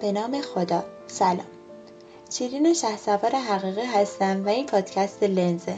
به 0.00 0.12
نام 0.12 0.40
خدا. 0.40 0.84
سلام. 1.06 1.46
شیرین 2.30 2.74
سوار 2.74 3.36
حقیقی 3.36 3.86
هستم 3.86 4.46
و 4.46 4.48
این 4.48 4.66
پادکست 4.66 5.22
لنزه. 5.22 5.76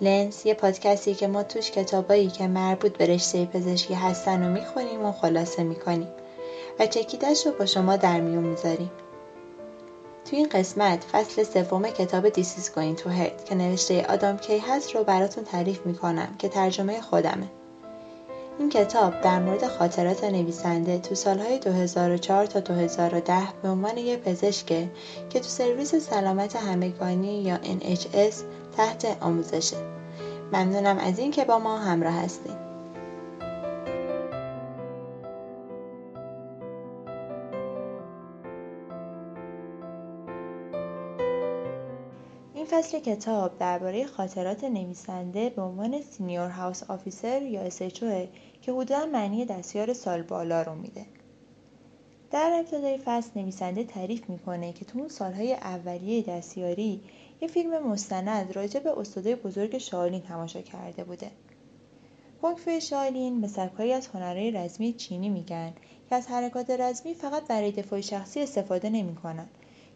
لنز 0.00 0.46
یه 0.46 0.54
پادکستی 0.54 1.14
که 1.14 1.26
ما 1.26 1.42
توش 1.42 1.70
کتابایی 1.70 2.28
که 2.28 2.46
مربوط 2.46 2.96
به 2.96 3.06
رشته 3.06 3.44
پزشکی 3.44 3.94
هستن 3.94 4.44
رو 4.44 4.52
می‌خونیم 4.52 5.04
و 5.04 5.12
خلاصه 5.12 5.62
می‌کنیم 5.62 6.08
و 6.78 6.86
چکیدش 6.86 7.46
رو 7.46 7.52
با 7.52 7.66
شما 7.66 7.96
در 7.96 8.20
میون 8.20 8.44
می‌ذاریم. 8.44 8.90
تو 10.30 10.36
این 10.36 10.48
قسمت 10.48 11.04
فصل 11.04 11.42
سوم 11.42 11.90
کتاب 11.90 12.28
دیسیز 12.28 12.72
گوین 12.74 12.96
تو 12.96 13.10
هرد 13.10 13.44
که 13.44 13.54
نوشته 13.54 14.06
آدام 14.06 14.38
کی 14.38 14.58
هست 14.58 14.94
رو 14.94 15.04
براتون 15.04 15.44
تعریف 15.44 15.86
می‌کنم 15.86 16.34
که 16.38 16.48
ترجمه 16.48 17.00
خودمه. 17.00 17.46
این 18.58 18.70
کتاب 18.70 19.20
در 19.20 19.38
مورد 19.38 19.68
خاطرات 19.68 20.24
نویسنده 20.24 20.98
تو 20.98 21.14
سالهای 21.14 21.58
2004 21.58 22.46
تا 22.46 22.60
2010 22.60 23.34
به 23.62 23.68
عنوان 23.68 23.98
یک 23.98 24.18
پزشکه 24.18 24.90
که 25.30 25.40
تو 25.40 25.48
سرویس 25.48 25.94
سلامت 25.94 26.56
همگانی 26.56 27.42
یا 27.42 27.56
NHS 27.56 28.34
تحت 28.76 29.16
آموزشه. 29.20 29.76
ممنونم 30.52 30.98
از 30.98 31.18
این 31.18 31.30
که 31.30 31.44
با 31.44 31.58
ما 31.58 31.78
همراه 31.78 32.14
هستیم. 32.14 32.61
این 42.62 42.70
فصل 42.70 42.98
کتاب 42.98 43.58
درباره 43.58 44.06
خاطرات 44.06 44.64
نویسنده 44.64 45.50
به 45.50 45.62
عنوان 45.62 46.02
senior 46.02 46.48
house 46.48 46.82
officer 46.82 47.42
یا 47.42 47.70
SHO 47.70 48.28
که 48.62 48.72
حدودا 48.72 49.06
معنی 49.06 49.44
دستیار 49.44 49.92
سال 49.92 50.22
بالا 50.22 50.62
رو 50.62 50.74
میده. 50.74 51.06
در 52.30 52.52
ابتدای 52.58 52.98
فصل 53.04 53.30
نویسنده 53.40 53.84
تعریف 53.84 54.30
می‌کنه 54.30 54.72
که 54.72 54.84
تو 54.84 54.98
اون 54.98 55.08
سالهای 55.08 55.54
اولیه 55.54 56.22
دستیاری 56.22 57.00
یه 57.40 57.48
فیلم 57.48 57.88
مستند 57.88 58.52
راجع 58.56 58.80
به 58.80 58.98
استادای 58.98 59.34
بزرگ 59.34 59.78
شالین 59.78 60.20
تماشا 60.20 60.60
کرده 60.60 61.04
بوده. 61.04 61.30
کنگ 62.42 62.78
شالین 62.78 63.40
به 63.40 63.46
سبکهایی 63.46 63.92
از 63.92 64.06
هنرهای 64.06 64.50
رزمی 64.50 64.92
چینی 64.92 65.28
میگن 65.28 65.72
که 66.08 66.14
از 66.14 66.26
حرکات 66.26 66.70
رزمی 66.70 67.14
فقط 67.14 67.46
برای 67.46 67.72
دفاع 67.72 68.00
شخصی 68.00 68.40
استفاده 68.40 68.90
نمی‌کنن 68.90 69.48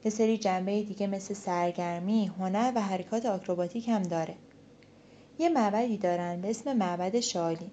یه 0.06 0.10
سری 0.10 0.38
جنبه 0.38 0.82
دیگه 0.82 1.06
مثل 1.06 1.34
سرگرمی، 1.34 2.26
هنر 2.38 2.72
و 2.74 2.80
حرکات 2.80 3.26
آکروباتیک 3.26 3.88
هم 3.88 4.02
داره. 4.02 4.34
یه 5.38 5.48
معبدی 5.48 5.96
دارن 5.96 6.40
به 6.40 6.50
اسم 6.50 6.72
معبد 6.72 7.20
شالین 7.20 7.70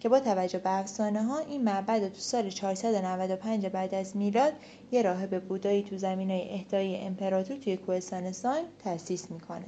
که 0.00 0.08
با 0.08 0.20
توجه 0.20 0.58
به 0.58 0.78
افسانه 0.78 1.22
ها 1.22 1.38
این 1.38 1.64
معبد 1.64 2.08
تو 2.08 2.18
سال 2.18 2.50
495 2.50 3.66
بعد 3.66 3.94
از 3.94 4.16
میلاد 4.16 4.52
یه 4.92 5.02
راهب 5.02 5.44
بودایی 5.44 5.82
تو 5.82 5.98
زمین 5.98 6.30
های 6.30 6.50
اهدای 6.50 6.96
امپراتور 6.96 7.56
توی 7.56 7.76
کوهستان 7.76 8.32
سایم 8.32 8.64
تأسیس 8.84 9.30
می‌کنه. 9.30 9.66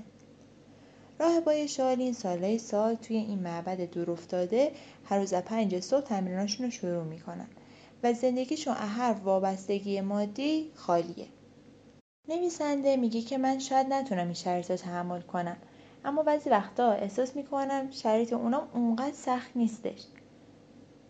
راهبای 1.19 1.69
شالین 1.69 2.13
سالهای 2.13 2.59
سال 2.59 2.95
توی 2.95 3.17
این 3.17 3.39
معبد 3.39 3.81
دور 3.81 4.11
افتاده 4.11 4.73
هر 5.05 5.19
روز 5.19 5.35
پنج 5.35 5.81
صبح 5.81 6.05
تمریناشون 6.05 6.67
رو 6.67 6.73
شروع 6.73 7.05
می‌کنن 7.05 7.49
و 8.03 8.13
زندگیشون 8.13 8.75
هر 8.75 9.13
وابستگی 9.13 10.01
مادی 10.01 10.71
خالیه. 10.75 11.27
نویسنده 12.29 12.97
میگه 12.97 13.23
که 13.23 13.39
من 13.39 13.59
شاید 13.59 13.87
نتونم 13.93 14.25
این 14.25 14.35
شرایط 14.35 14.71
رو 14.71 14.77
تحمل 14.77 15.21
کنم. 15.21 15.57
اما 16.05 16.23
بعضی 16.23 16.51
وقتا 16.51 16.93
احساس 16.93 17.37
می‌کنم 17.37 17.91
شرایط 17.91 18.33
اونا 18.33 18.69
اونقدر 18.75 19.13
سخت 19.13 19.51
نیستش. 19.57 20.03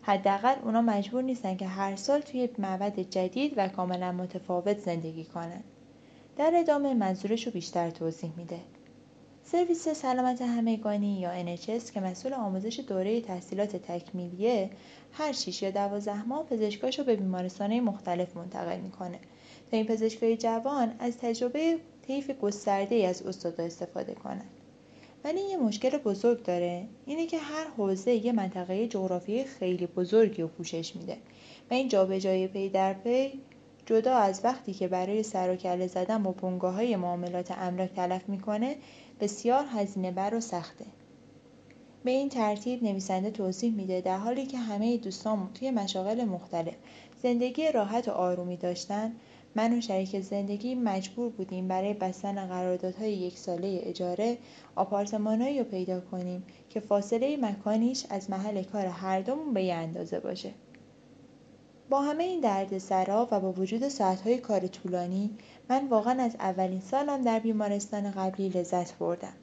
حداقل 0.01 0.55
اونا 0.63 0.81
مجبور 0.81 1.23
نیستن 1.23 1.57
که 1.57 1.67
هر 1.67 1.95
سال 1.95 2.21
توی 2.21 2.49
معبد 2.57 2.99
جدید 2.99 3.53
و 3.57 3.67
کاملا 3.67 4.11
متفاوت 4.11 4.79
زندگی 4.79 5.23
کنن. 5.23 5.63
در 6.37 6.51
ادامه 6.55 6.93
منظورش 6.93 7.45
رو 7.45 7.51
بیشتر 7.51 7.89
توضیح 7.89 8.31
میده. 8.37 8.59
سرویس 9.43 9.89
سلامت 9.89 10.41
همگانی 10.41 11.19
یا 11.19 11.55
NHS 11.55 11.91
که 11.91 11.99
مسئول 11.99 12.33
آموزش 12.33 12.79
دوره 12.79 13.21
تحصیلات 13.21 13.75
تکمیلیه 13.75 14.69
هر 15.11 15.31
6 15.31 15.61
یا 15.61 15.71
12 15.71 16.23
ماه 16.23 16.43
پزشکاشو 16.43 17.03
به 17.03 17.15
بیمارستانهای 17.15 17.79
مختلف 17.79 18.37
منتقل 18.37 18.79
می‌کنه. 18.79 19.19
تا 19.71 19.77
این 19.77 19.85
پزشکای 19.85 20.37
جوان 20.37 20.95
از 20.99 21.17
تجربه 21.17 21.77
طیف 22.07 22.31
گسترده 22.31 23.07
از 23.07 23.21
استادا 23.21 23.63
استفاده 23.63 24.13
کنند. 24.13 24.49
ولی 25.23 25.41
یه 25.41 25.57
مشکل 25.57 25.97
بزرگ 25.97 26.43
داره 26.43 26.87
اینه 27.05 27.25
که 27.25 27.37
هر 27.37 27.67
حوزه 27.77 28.11
یه 28.11 28.31
منطقه 28.31 28.87
جغرافیایی 28.87 29.43
خیلی 29.43 29.87
بزرگی 29.87 30.41
رو 30.41 30.47
پوشش 30.47 30.95
میده 30.95 31.17
و 31.71 31.73
این 31.73 31.87
جابجایی 31.87 32.47
پی 32.47 32.69
در 32.69 32.93
پی 32.93 33.39
جدا 33.85 34.15
از 34.15 34.41
وقتی 34.43 34.73
که 34.73 34.87
برای 34.87 35.23
سر 35.23 35.53
و 35.53 35.55
کله 35.55 35.87
زدن 35.87 36.23
با 36.23 36.31
بنگاه 36.31 36.73
های 36.73 36.95
معاملات 36.95 37.51
املاک 37.51 37.93
تلف 37.93 38.29
می‌کنه 38.29 38.75
بسیار 39.19 39.65
هزینه 39.69 40.11
بر 40.11 40.35
و 40.35 40.39
سخته. 40.39 40.85
به 42.03 42.11
این 42.11 42.29
ترتیب 42.29 42.83
نویسنده 42.83 43.31
توضیح 43.31 43.73
میده 43.73 44.01
در 44.01 44.17
حالی 44.17 44.45
که 44.45 44.57
همه 44.57 44.97
دوستان 44.97 45.49
توی 45.53 45.71
مشاغل 45.71 46.23
مختلف 46.23 46.75
زندگی 47.23 47.71
راحت 47.71 48.07
و 48.07 48.11
آرومی 48.11 48.57
داشتن 48.57 49.13
من 49.57 49.77
و 49.77 49.81
شریک 49.81 50.19
زندگی 50.19 50.75
مجبور 50.75 51.29
بودیم 51.29 51.67
برای 51.67 51.93
بستن 51.93 52.47
قراردادهای 52.47 53.13
یک 53.13 53.37
ساله 53.37 53.79
اجاره 53.83 54.37
آپارتمانهایی 54.75 55.59
رو 55.59 55.65
پیدا 55.65 55.99
کنیم 55.99 56.43
که 56.69 56.79
فاصله 56.79 57.37
مکانیش 57.37 58.05
از 58.09 58.29
محل 58.29 58.63
کار 58.63 58.85
هر 58.85 59.21
دومون 59.21 59.53
به 59.53 59.63
یه 59.63 59.73
اندازه 59.73 60.19
باشه. 60.19 60.53
با 61.89 62.01
همه 62.01 62.23
این 62.23 62.39
دردسرا 62.39 63.27
و 63.31 63.39
با 63.39 63.51
وجود 63.51 63.87
ساعتهای 63.87 64.37
کار 64.37 64.67
طولانی 64.67 65.29
من 65.69 65.87
واقعا 65.87 66.23
از 66.23 66.35
اولین 66.39 66.81
سالم 66.81 67.21
در 67.21 67.39
بیمارستان 67.39 68.11
قبلی 68.11 68.49
لذت 68.49 68.97
بردم. 68.97 69.33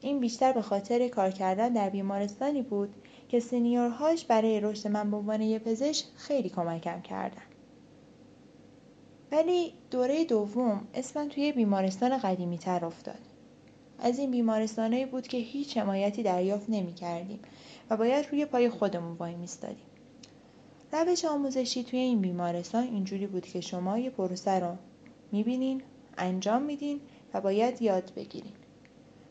این 0.00 0.20
بیشتر 0.20 0.52
به 0.52 0.62
خاطر 0.62 1.08
کار 1.08 1.30
کردن 1.30 1.72
در 1.72 1.90
بیمارستانی 1.90 2.62
بود 2.62 2.94
که 3.28 3.40
سنیورهاش 3.40 4.24
برای 4.24 4.60
رشد 4.60 4.88
من 4.88 5.10
به 5.10 5.16
عنوان 5.16 5.42
یه 5.42 5.58
پزشک 5.58 6.06
خیلی 6.16 6.48
کمکم 6.48 7.00
کردن. 7.00 7.53
ولی 9.32 9.72
دوره 9.90 10.24
دوم 10.24 10.88
اسمم 10.94 11.28
توی 11.28 11.52
بیمارستان 11.52 12.18
قدیمی 12.18 12.58
تر 12.58 12.84
افتاد. 12.84 13.18
از 13.98 14.18
این 14.18 14.30
بیمارستانهایی 14.30 15.06
بود 15.06 15.26
که 15.26 15.38
هیچ 15.38 15.76
حمایتی 15.76 16.22
دریافت 16.22 16.70
نمی 16.70 16.94
کردیم 16.94 17.38
و 17.90 17.96
باید 17.96 18.26
روی 18.30 18.46
پای 18.46 18.70
خودمون 18.70 19.16
وای 19.16 19.34
میستادیم. 19.34 19.86
روش 20.92 21.24
آموزشی 21.24 21.84
توی 21.84 21.98
این 21.98 22.20
بیمارستان 22.20 22.82
اینجوری 22.82 23.26
بود 23.26 23.46
که 23.46 23.60
شما 23.60 23.98
یه 23.98 24.10
پروسه 24.10 24.58
رو 24.58 24.76
می‌بینین، 25.32 25.82
انجام 26.18 26.62
میدین 26.62 27.00
و 27.34 27.40
باید 27.40 27.82
یاد 27.82 28.12
بگیرین. 28.16 28.52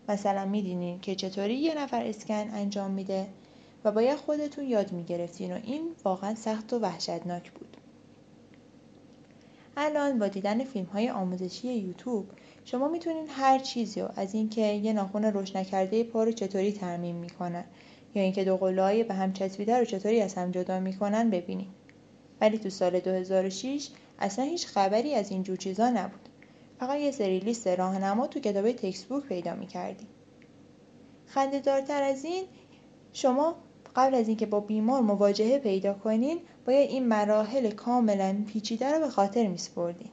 مثلا 0.09 0.45
میدینین 0.45 0.99
که 0.99 1.15
چطوری 1.15 1.55
یه 1.55 1.77
نفر 1.77 2.03
اسکن 2.03 2.49
انجام 2.53 2.91
میده 2.91 3.27
و 3.83 3.91
باید 3.91 4.17
خودتون 4.17 4.65
یاد 4.65 4.91
می‌گرفتین 4.91 5.53
و 5.53 5.59
این 5.63 5.91
واقعا 6.03 6.35
سخت 6.35 6.73
و 6.73 6.79
وحشتناک 6.79 7.51
بود. 7.51 7.77
الان 9.77 10.19
با 10.19 10.27
دیدن 10.27 10.63
فیلم 10.63 10.85
های 10.85 11.09
آموزشی 11.09 11.73
یوتیوب 11.73 12.25
شما 12.65 12.87
می‌تونید 12.87 13.29
هر 13.29 13.59
چیزی 13.59 14.01
رو 14.01 14.09
از 14.15 14.33
اینکه 14.33 14.61
یه 14.61 14.93
ناخن 14.93 15.25
روش 15.25 15.55
نکرده 15.55 16.03
پا 16.03 16.23
رو 16.23 16.31
چطوری 16.31 16.71
ترمیم 16.71 17.15
می‌کنن 17.15 17.63
یا 18.15 18.23
اینکه 18.23 18.43
دو 18.43 18.57
قله‌های 18.57 19.03
به 19.03 19.13
هم 19.13 19.33
چسبیده 19.33 19.77
رو 19.77 19.85
چطوری 19.85 20.21
از 20.21 20.33
هم 20.33 20.51
جدا 20.51 20.79
می‌کنن 20.79 21.29
ببینید 21.29 21.67
ولی 22.41 22.57
تو 22.57 22.69
سال 22.69 22.99
2006 22.99 23.89
اصلا 24.19 24.45
هیچ 24.45 24.67
خبری 24.67 25.13
از 25.13 25.31
این 25.31 25.43
جور 25.43 25.57
چیزا 25.57 25.89
نبود. 25.89 26.29
فقط 26.79 26.99
یه 26.99 27.11
سری 27.11 27.39
لیست 27.39 27.67
راهنما 27.67 28.27
تو 28.27 28.39
کتاب 28.39 28.71
تکست 28.71 29.05
بوک 29.05 29.23
پیدا 29.23 29.55
می‌کردیم 29.55 30.07
خنده 31.25 31.59
دارتر 31.59 32.03
از 32.03 32.25
این 32.25 32.43
شما 33.13 33.55
قبل 33.95 34.15
از 34.15 34.27
اینکه 34.27 34.45
با 34.45 34.59
بیمار 34.59 35.01
مواجهه 35.01 35.59
پیدا 35.59 35.93
کنین 35.93 36.39
باید 36.65 36.89
این 36.89 37.07
مراحل 37.07 37.71
کاملا 37.71 38.35
پیچیده 38.47 38.91
رو 38.91 38.99
به 38.99 39.09
خاطر 39.09 39.47
میسپردین 39.47 40.09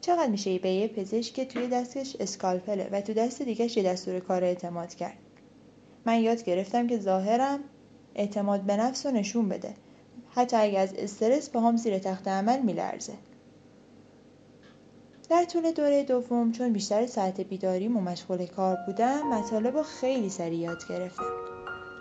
چقدر 0.00 0.28
میشه 0.28 0.58
به 0.58 0.70
یه 0.70 0.88
پزشک 0.88 1.34
که 1.34 1.44
توی 1.44 1.68
دستش 1.68 2.16
اسکالپله 2.20 2.88
و 2.92 3.00
تو 3.00 3.12
دست 3.12 3.42
دیگهش 3.42 3.76
یه 3.76 3.82
دستور 3.82 4.20
کار 4.20 4.44
اعتماد 4.44 4.94
کرد؟ 4.94 5.18
من 6.06 6.20
یاد 6.20 6.44
گرفتم 6.44 6.86
که 6.86 6.98
ظاهرم 6.98 7.60
اعتماد 8.14 8.60
به 8.60 8.76
نفس 8.76 9.06
رو 9.06 9.12
نشون 9.12 9.48
بده. 9.48 9.74
حتی 10.30 10.56
اگه 10.56 10.78
از 10.78 10.94
استرس 10.94 11.48
با 11.48 11.60
هم 11.60 11.76
زیر 11.76 11.98
تخت 11.98 12.28
عمل 12.28 12.62
میلرزه. 12.62 13.12
در 15.30 15.44
طول 15.44 15.72
دوره 15.72 16.04
دوم 16.04 16.52
چون 16.52 16.72
بیشتر 16.72 17.06
ساعت 17.06 17.40
بیداریم 17.40 17.96
و 17.96 18.00
مشغول 18.00 18.46
کار 18.46 18.76
بودم 18.86 19.28
مطالب 19.28 19.76
رو 19.76 19.82
خیلی 19.82 20.30
سریع 20.30 20.58
یاد 20.58 20.82
گرفتم. 20.88 21.32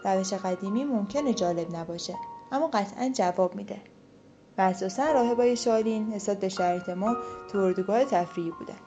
روش 0.06 0.34
قدیمی 0.34 0.84
ممکنه 0.84 1.34
جالب 1.34 1.76
نباشه. 1.76 2.14
اما 2.52 2.68
قطعا 2.68 3.10
جواب 3.10 3.56
میده. 3.56 3.82
و 4.58 4.62
اساسا 4.62 5.12
راهبای 5.12 5.56
شالین 5.56 6.10
نسبت 6.14 6.40
به 6.40 6.50
شرایط 6.50 6.90
ما 6.90 7.16
تو 7.52 7.58
اردوگاه 7.58 8.06
تفریحی 8.06 8.52
بودن 8.52 8.80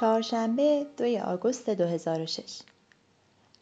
چهارشنبه 0.00 0.86
دوی 0.96 1.18
آگوست 1.18 1.70
2006 1.70 2.60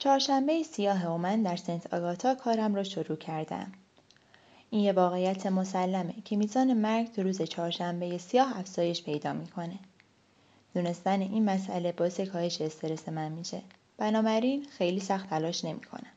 چهارشنبه 0.04 0.62
سیاه 0.62 1.06
و 1.06 1.18
من 1.18 1.42
در 1.42 1.56
سنت 1.56 1.94
آگاتا 1.94 2.34
کارم 2.34 2.74
را 2.74 2.82
شروع 2.82 3.16
کردم. 3.16 3.72
این 4.70 4.80
یه 4.80 4.92
واقعیت 4.92 5.46
مسلمه 5.46 6.14
که 6.24 6.36
میزان 6.36 6.74
مرگ 6.74 7.12
تو 7.12 7.22
روز 7.22 7.42
چهارشنبه 7.42 8.18
سیاه 8.18 8.58
افزایش 8.58 9.02
پیدا 9.02 9.32
می‌کنه. 9.32 9.78
دونستن 10.74 11.20
این 11.20 11.44
مسئله 11.44 11.92
باعث 11.92 12.20
کاهش 12.20 12.60
استرس 12.60 13.08
من 13.08 13.32
میشه. 13.32 13.62
بنابراین 13.98 14.66
خیلی 14.78 15.00
سخت 15.00 15.30
تلاش 15.30 15.64
نمی‌کنم. 15.64 16.12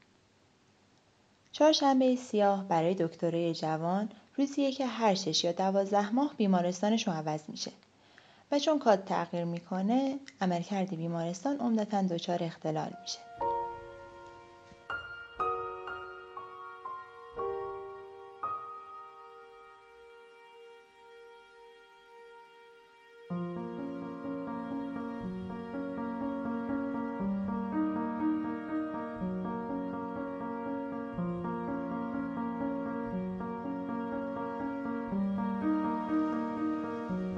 چهارشنبه 1.51 2.15
سیاه 2.15 2.67
برای 2.67 2.95
دکتره 2.95 3.53
جوان 3.53 4.09
روزیه 4.37 4.71
که 4.71 4.85
هر 4.85 5.15
شش 5.15 5.43
یا 5.43 5.51
دوازده 5.51 6.13
ماه 6.13 6.33
بیمارستانشون 6.37 7.13
عوض 7.13 7.41
میشه. 7.47 7.71
و 8.51 8.59
چون 8.59 8.79
کاد 8.79 9.05
تغییر 9.05 9.43
می‌کنه 9.43 10.19
عملکرد 10.41 10.95
بیمارستان 10.95 11.57
عمدتا 11.57 12.01
دچار 12.01 12.43
اختلال 12.43 12.93
میشه 13.01 13.46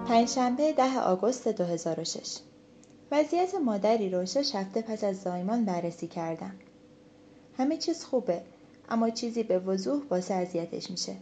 پنجشنبه 0.10 0.74
ده 0.74 1.00
آگوست 1.00 1.48
2006 1.48 2.38
وضعیت 3.12 3.56
مادری 3.56 4.10
رو 4.10 4.26
شش 4.26 4.56
هفته 4.56 4.82
پس 4.82 5.04
از 5.04 5.22
زایمان 5.22 5.66
بررسی 5.66 6.08
کردم. 6.08 6.56
همه 7.58 7.78
چیز 7.78 8.04
خوبه 8.04 8.42
اما 8.90 9.10
چیزی 9.10 9.44
به 9.44 9.60
وضوح 9.60 10.04
باعث 10.04 10.32
اذیتش 10.32 10.92
میشه. 10.92 11.16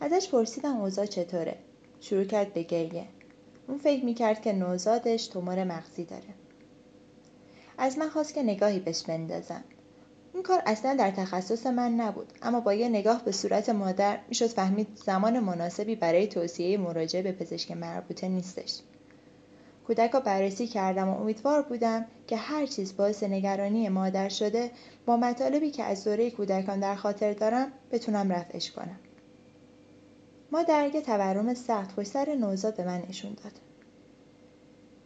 ازش 0.00 0.28
پرسیدم 0.28 0.76
اوضاع 0.76 1.06
چطوره. 1.06 1.56
شروع 2.00 2.24
کرد 2.24 2.52
به 2.52 2.62
گریه. 2.62 3.06
اون 3.68 3.78
فکر 3.78 4.04
می‌کرد 4.04 4.42
که 4.42 4.52
نوزادش 4.52 5.26
تومور 5.26 5.64
مغزی 5.64 6.04
داره. 6.04 6.34
از 7.78 7.98
من 7.98 8.08
خواست 8.08 8.34
که 8.34 8.42
نگاهی 8.42 8.78
بهش 8.78 9.02
بندازم. 9.02 9.64
این 10.34 10.42
کار 10.42 10.62
اصلا 10.66 10.94
در 10.94 11.10
تخصص 11.10 11.66
من 11.66 11.94
نبود 11.94 12.32
اما 12.42 12.60
با 12.60 12.74
یه 12.74 12.88
نگاه 12.88 13.24
به 13.24 13.32
صورت 13.32 13.68
مادر 13.68 14.18
می‌شد 14.28 14.46
فهمید 14.46 14.88
زمان 15.06 15.40
مناسبی 15.40 15.96
برای 15.96 16.26
توصیه 16.26 16.78
مراجعه 16.78 17.22
به 17.22 17.32
پزشک 17.32 17.70
مربوطه 17.72 18.28
نیستش. 18.28 18.80
کودک 19.86 20.10
را 20.10 20.20
بررسی 20.20 20.66
کردم 20.66 21.08
و 21.08 21.20
امیدوار 21.20 21.62
بودم 21.62 22.04
که 22.26 22.36
هر 22.36 22.66
چیز 22.66 22.96
باعث 22.96 23.22
نگرانی 23.22 23.88
مادر 23.88 24.28
شده 24.28 24.70
با 25.06 25.16
مطالبی 25.16 25.70
که 25.70 25.84
از 25.84 26.04
دوره 26.04 26.30
کودکان 26.30 26.80
در 26.80 26.94
خاطر 26.94 27.32
دارم 27.32 27.72
بتونم 27.92 28.32
رفعش 28.32 28.70
کنم. 28.70 29.00
مادر 30.52 30.90
یه 30.94 31.00
تورم 31.00 31.54
سخت 31.54 31.96
پشت 31.96 32.08
سر 32.08 32.34
نوزاد 32.34 32.76
به 32.76 32.84
من 32.84 33.02
نشون 33.08 33.32
داد. 33.44 33.52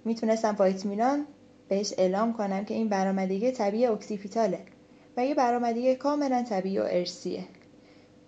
می‌تونستم 0.05 0.53
با 0.53 0.65
اطمینان 0.65 1.27
بهش 1.69 1.95
اعلام 1.99 2.33
کنم 2.33 2.65
که 2.65 2.75
این 2.75 2.89
برآمدگی 2.89 3.53
طبیعی 3.53 3.87
اکسیپیتاله 3.87 4.74
و 5.17 5.27
یه 5.27 5.35
برآمدگی 5.35 5.95
کاملا 5.95 6.43
طبیعی 6.43 6.79
و 6.79 6.83
ارسیه 6.83 7.45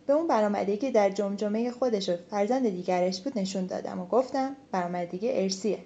به 0.07 0.13
اون 0.13 0.27
برآمدگی 0.27 0.77
که 0.77 0.91
در 0.91 1.11
جمجمه 1.11 1.71
خودش 1.71 2.09
و 2.09 2.17
فرزند 2.31 2.69
دیگرش 2.69 3.21
بود 3.21 3.39
نشون 3.39 3.67
دادم 3.67 4.01
و 4.01 4.07
گفتم 4.07 4.57
برآمدگی 4.73 5.33
ارسیه 5.33 5.79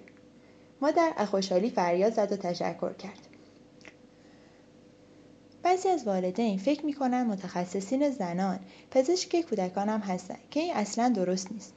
مادر 0.81 1.13
از 1.17 1.27
خوشحالی 1.27 1.69
فریاد 1.69 2.13
زد 2.13 2.31
و 2.31 2.35
تشکر 2.35 2.93
کرد. 2.93 3.27
بعضی 5.63 5.89
از 5.89 6.07
والدین 6.07 6.57
فکر 6.57 6.85
می‌کنن 6.85 7.23
متخصصین 7.23 8.09
زنان 8.09 8.59
پزشک 8.91 9.41
کودکان 9.41 9.89
هم 9.89 9.99
هستن 9.99 10.37
که 10.51 10.59
این 10.59 10.73
اصلا 10.73 11.09
درست 11.09 11.51
نیست. 11.51 11.73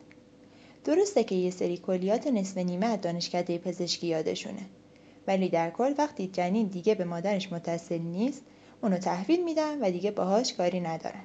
درسته 0.85 1.25
که 1.25 1.35
یه 1.35 1.51
سری 1.51 1.77
کلیات 1.77 2.27
نصف 2.27 2.59
نیمه 2.59 2.87
از 2.87 3.01
دانشکده 3.01 3.59
پزشکی 3.59 4.07
یادشونه. 4.07 4.63
ولی 5.27 5.49
در 5.49 5.71
کل 5.71 5.95
وقتی 5.99 6.27
جنین 6.27 6.67
دیگه 6.67 6.95
به 6.95 7.05
مادرش 7.05 7.53
متصل 7.53 7.99
نیست 7.99 8.43
اونو 8.85 8.99
تحویل 8.99 9.45
میدن 9.45 9.83
و 9.83 9.91
دیگه 9.91 10.11
باهاش 10.11 10.55
کاری 10.55 10.81
ندارن. 10.81 11.25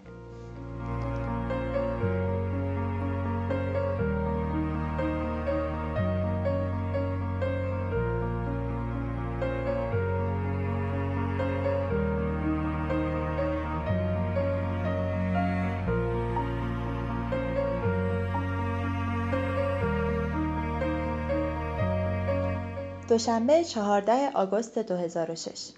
دوشنبه 23.10 23.64
14 23.64 24.32
آگوست 24.34 24.80
2006 24.80 25.72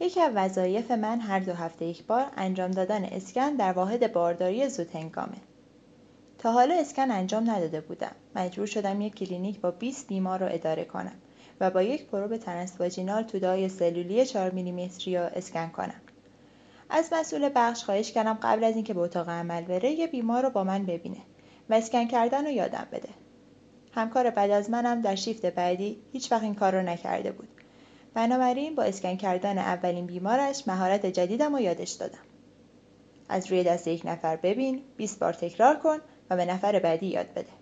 یکی 0.00 0.20
از 0.20 0.32
وظایف 0.34 0.90
من 0.90 1.20
هر 1.20 1.38
دو 1.38 1.52
هفته 1.52 1.84
یک 1.84 2.04
بار 2.06 2.26
انجام 2.36 2.70
دادن 2.70 3.04
اسکن 3.04 3.50
در 3.50 3.72
واحد 3.72 4.12
بارداری 4.12 4.68
زودهنگامه 4.68 5.36
تا 6.38 6.52
حالا 6.52 6.74
اسکن 6.74 7.10
انجام 7.10 7.50
نداده 7.50 7.80
بودم. 7.80 8.10
مجبور 8.36 8.66
شدم 8.66 9.00
یک 9.00 9.14
کلینیک 9.14 9.60
با 9.60 9.70
20 9.70 10.08
بیمار 10.08 10.38
رو 10.38 10.54
اداره 10.54 10.84
کنم 10.84 11.14
و 11.60 11.70
با 11.70 11.82
یک 11.82 12.06
پروب 12.06 12.36
ترنسواژینال 12.36 13.22
تودای 13.22 13.68
سلولی 13.68 14.26
4 14.26 14.50
میلیمتری 14.50 15.16
رو 15.16 15.22
اسکن 15.34 15.68
کنم. 15.68 16.00
از 16.90 17.08
مسئول 17.12 17.50
بخش 17.54 17.84
خواهش 17.84 18.12
کردم 18.12 18.38
قبل 18.42 18.64
از 18.64 18.74
اینکه 18.74 18.94
به 18.94 19.00
اتاق 19.00 19.28
عمل 19.28 19.62
بره 19.62 19.90
یه 19.90 20.06
بیمار 20.06 20.42
رو 20.42 20.50
با 20.50 20.64
من 20.64 20.86
ببینه 20.86 21.20
و 21.70 21.74
اسکن 21.74 22.08
کردن 22.08 22.44
رو 22.44 22.50
یادم 22.50 22.86
بده. 22.92 23.08
همکار 23.92 24.30
بعد 24.30 24.50
از 24.50 24.70
منم 24.70 25.00
در 25.00 25.14
شیفت 25.14 25.46
بعدی 25.46 25.96
هیچ 26.12 26.32
وقت 26.32 26.42
این 26.42 26.54
کار 26.54 26.74
رو 26.74 26.82
نکرده 26.82 27.32
بود. 27.32 27.48
بنابراین 28.14 28.74
با 28.74 28.82
اسکن 28.82 29.16
کردن 29.16 29.58
اولین 29.58 30.06
بیمارش 30.06 30.68
مهارت 30.68 31.06
جدیدم 31.06 31.54
و 31.54 31.60
یادش 31.60 31.90
دادم. 31.90 32.18
از 33.28 33.50
روی 33.50 33.64
دست 33.64 33.88
یک 33.88 34.02
نفر 34.04 34.36
ببین 34.36 34.82
20 34.96 35.18
بار 35.18 35.32
تکرار 35.32 35.76
کن 35.76 35.98
و 36.30 36.36
به 36.36 36.44
نفر 36.44 36.78
بعدی 36.78 37.06
یاد 37.06 37.26
بده. 37.34 37.52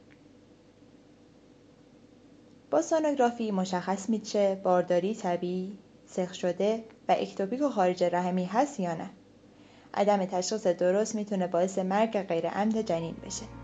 با 2.70 2.82
سونوگرافی 2.82 3.50
مشخص 3.50 4.10
میشه 4.10 4.60
بارداری 4.64 5.14
طبیعی 5.14 5.78
سخ 6.06 6.34
شده 6.34 6.84
و 7.08 7.16
اکتوپیک 7.18 7.62
و 7.62 7.68
خارج 7.68 8.04
رحمی 8.04 8.44
هست 8.44 8.80
یا 8.80 8.94
نه. 8.94 9.10
عدم 9.94 10.24
تشخیص 10.24 10.66
درست 10.66 11.14
می‌تونه 11.14 11.46
باعث 11.46 11.78
مرگ 11.78 12.22
غیر 12.22 12.48
عمد 12.48 12.80
جنین 12.80 13.14
بشه. 13.26 13.61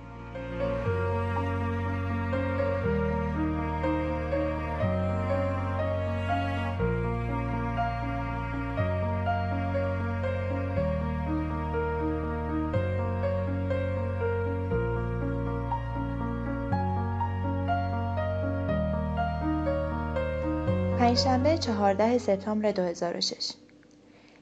پنجشنبه 21.19 21.59
14 21.59 22.19
سپتامبر 22.19 22.73
2006 22.73 23.53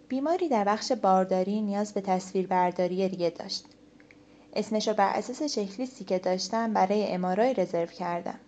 بیماری 0.08 0.48
در 0.48 0.64
بخش 0.64 0.92
بارداری 0.92 1.60
نیاز 1.60 1.94
به 1.94 2.00
تصویر 2.00 2.46
برداری 2.46 3.08
ریه 3.08 3.30
داشت. 3.30 3.64
اسمشو 4.52 4.94
بر 4.94 5.12
اساس 5.14 5.42
چکلیستی 5.42 6.04
که 6.04 6.18
داشتم 6.18 6.72
برای 6.72 7.12
ام‌آر‌آی 7.12 7.54
رزرو 7.54 7.86
کردم. 7.86 8.40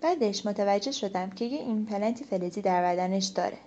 بعدش 0.00 0.46
متوجه 0.46 0.92
شدم 0.92 1.30
که 1.30 1.44
یه 1.44 1.60
ایمپلنت 1.60 2.24
فلزی 2.24 2.62
در 2.62 2.82
بدنش 2.82 3.26
داره. 3.26 3.58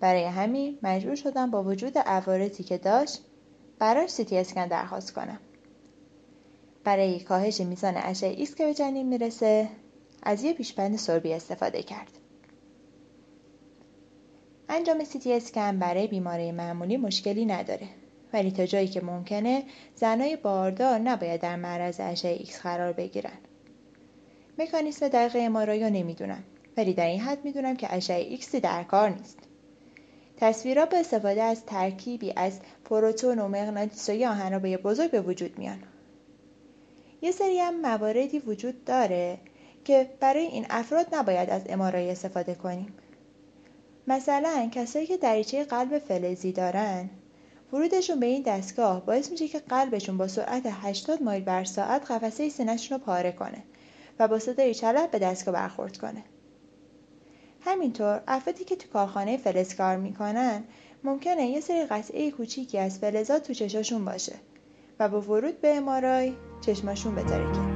برای 0.00 0.24
همین 0.24 0.78
مجبور 0.82 1.14
شدم 1.14 1.50
با 1.50 1.62
وجود 1.62 1.98
عوارضی 1.98 2.62
که 2.62 2.78
داشت 2.78 3.20
براش 3.78 4.10
سیتی 4.10 4.38
اسکن 4.38 4.66
درخواست 4.66 5.12
کنم. 5.12 5.40
برای 6.84 7.20
کاهش 7.20 7.60
میزان 7.60 7.94
اشعه 7.96 8.30
ایکس 8.30 8.54
که 8.54 8.64
به 8.64 8.74
جنین 8.74 9.08
می‌رسه 9.08 9.68
از 10.24 10.44
یه 10.44 10.52
پیشبند 10.52 10.96
سربی 10.96 11.32
استفاده 11.32 11.82
کردم. 11.82 12.18
انجام 14.68 15.04
سیتی 15.04 15.32
اسکن 15.32 15.78
برای 15.78 16.06
بیمارای 16.06 16.52
معمولی 16.52 16.96
مشکلی 16.96 17.44
نداره 17.44 17.88
ولی 18.32 18.50
تا 18.50 18.66
جایی 18.66 18.88
که 18.88 19.00
ممکنه 19.00 19.62
زنای 19.94 20.36
باردار 20.36 20.98
نباید 20.98 21.40
در 21.40 21.56
معرض 21.56 22.00
اشعه 22.00 22.32
ایکس 22.32 22.60
قرار 22.60 22.92
بگیرن. 22.92 23.38
مکانیسم 24.58 25.08
دقیق 25.08 25.44
MRI 25.44 25.84
رو 25.84 25.90
نمی‌دونم 25.90 26.44
ولی 26.76 26.94
در 26.94 27.06
این 27.06 27.20
حد 27.20 27.44
می‌دونم 27.44 27.76
که 27.76 27.94
اشعه 27.94 28.30
ایکسی 28.30 28.60
در 28.60 28.82
کار 28.82 29.10
نیست. 29.10 29.38
تصویرها 30.36 30.86
با 30.86 30.98
استفاده 30.98 31.42
از 31.42 31.64
ترکیبی 31.66 32.32
از 32.36 32.60
پروتون 32.84 33.38
و 33.38 33.48
مغناطیس 33.48 34.08
و 34.08 34.12
آهنربای 34.12 34.76
بزرگ 34.76 35.10
به 35.10 35.20
وجود 35.20 35.58
میان. 35.58 35.82
یه 37.22 37.30
سری 37.30 37.58
هم 37.58 37.80
مواردی 37.80 38.38
وجود 38.38 38.84
داره 38.84 39.38
که 39.84 40.10
برای 40.20 40.46
این 40.46 40.66
افراد 40.70 41.06
نباید 41.12 41.50
از 41.50 41.62
امارای 41.68 42.10
استفاده 42.10 42.54
کنیم. 42.54 42.94
مثلا 44.06 44.68
کسایی 44.72 45.06
که 45.06 45.16
دریچه 45.16 45.64
قلب 45.64 45.98
فلزی 45.98 46.52
دارن 46.52 47.10
ورودشون 47.72 48.20
به 48.20 48.26
این 48.26 48.42
دستگاه 48.42 49.06
باعث 49.06 49.30
میشه 49.30 49.48
که 49.48 49.58
قلبشون 49.58 50.18
با 50.18 50.28
سرعت 50.28 50.62
80 50.66 51.22
مایل 51.22 51.44
بر 51.44 51.64
ساعت 51.64 52.10
قفسه 52.10 52.48
سینهشون 52.48 52.98
رو 52.98 53.04
پاره 53.04 53.32
کنه 53.32 53.62
و 54.18 54.28
با 54.28 54.38
صدای 54.38 54.74
چلب 54.74 55.10
به 55.10 55.18
دستگاه 55.18 55.54
برخورد 55.54 55.96
کنه. 55.96 56.24
همینطور 57.60 58.22
افرادی 58.28 58.64
که 58.64 58.76
تو 58.76 58.88
کارخانه 58.88 59.36
فلز 59.36 59.74
کار 59.74 59.96
می‌کنن 59.96 60.64
ممکنه 61.04 61.46
یه 61.46 61.60
سری 61.60 61.84
قطعه 61.84 62.30
کوچیکی 62.30 62.78
از 62.78 62.98
فلزات 62.98 63.42
تو 63.42 63.54
چشاشون 63.54 64.04
باشه 64.04 64.34
و 65.00 65.08
با 65.08 65.20
ورود 65.20 65.60
به 65.60 65.76
امارای 65.76 66.32
چشماشون 66.60 67.14
بترکه 67.14 67.73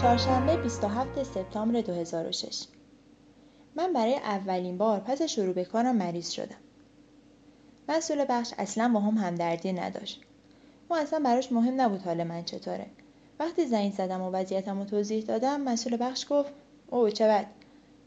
چهارشنبه 0.00 0.56
27 0.56 1.22
سپتامبر 1.22 1.80
2006 1.80 2.64
من 3.76 3.92
برای 3.92 4.14
اولین 4.14 4.78
بار 4.78 5.00
پس 5.00 5.22
شروع 5.22 5.52
به 5.52 5.64
کارم 5.64 5.96
مریض 5.96 6.30
شدم. 6.30 6.56
مسئول 7.88 8.24
بخش 8.28 8.52
اصلا 8.58 8.90
با 8.94 9.00
هم 9.00 9.14
همدردی 9.14 9.72
نداشت. 9.72 10.20
ما 10.90 10.98
اصلا 10.98 11.18
براش 11.24 11.52
مهم 11.52 11.80
نبود 11.80 12.02
حال 12.02 12.24
من 12.24 12.44
چطوره. 12.44 12.86
وقتی 13.40 13.66
زنگ 13.66 13.92
زدم 13.92 14.20
و 14.20 14.30
وضعیتم 14.30 14.78
رو 14.78 14.84
توضیح 14.84 15.24
دادم 15.24 15.60
مسئول 15.60 15.96
بخش 16.00 16.26
گفت 16.30 16.52
او 16.90 17.10
چه 17.10 17.28
بد 17.28 17.46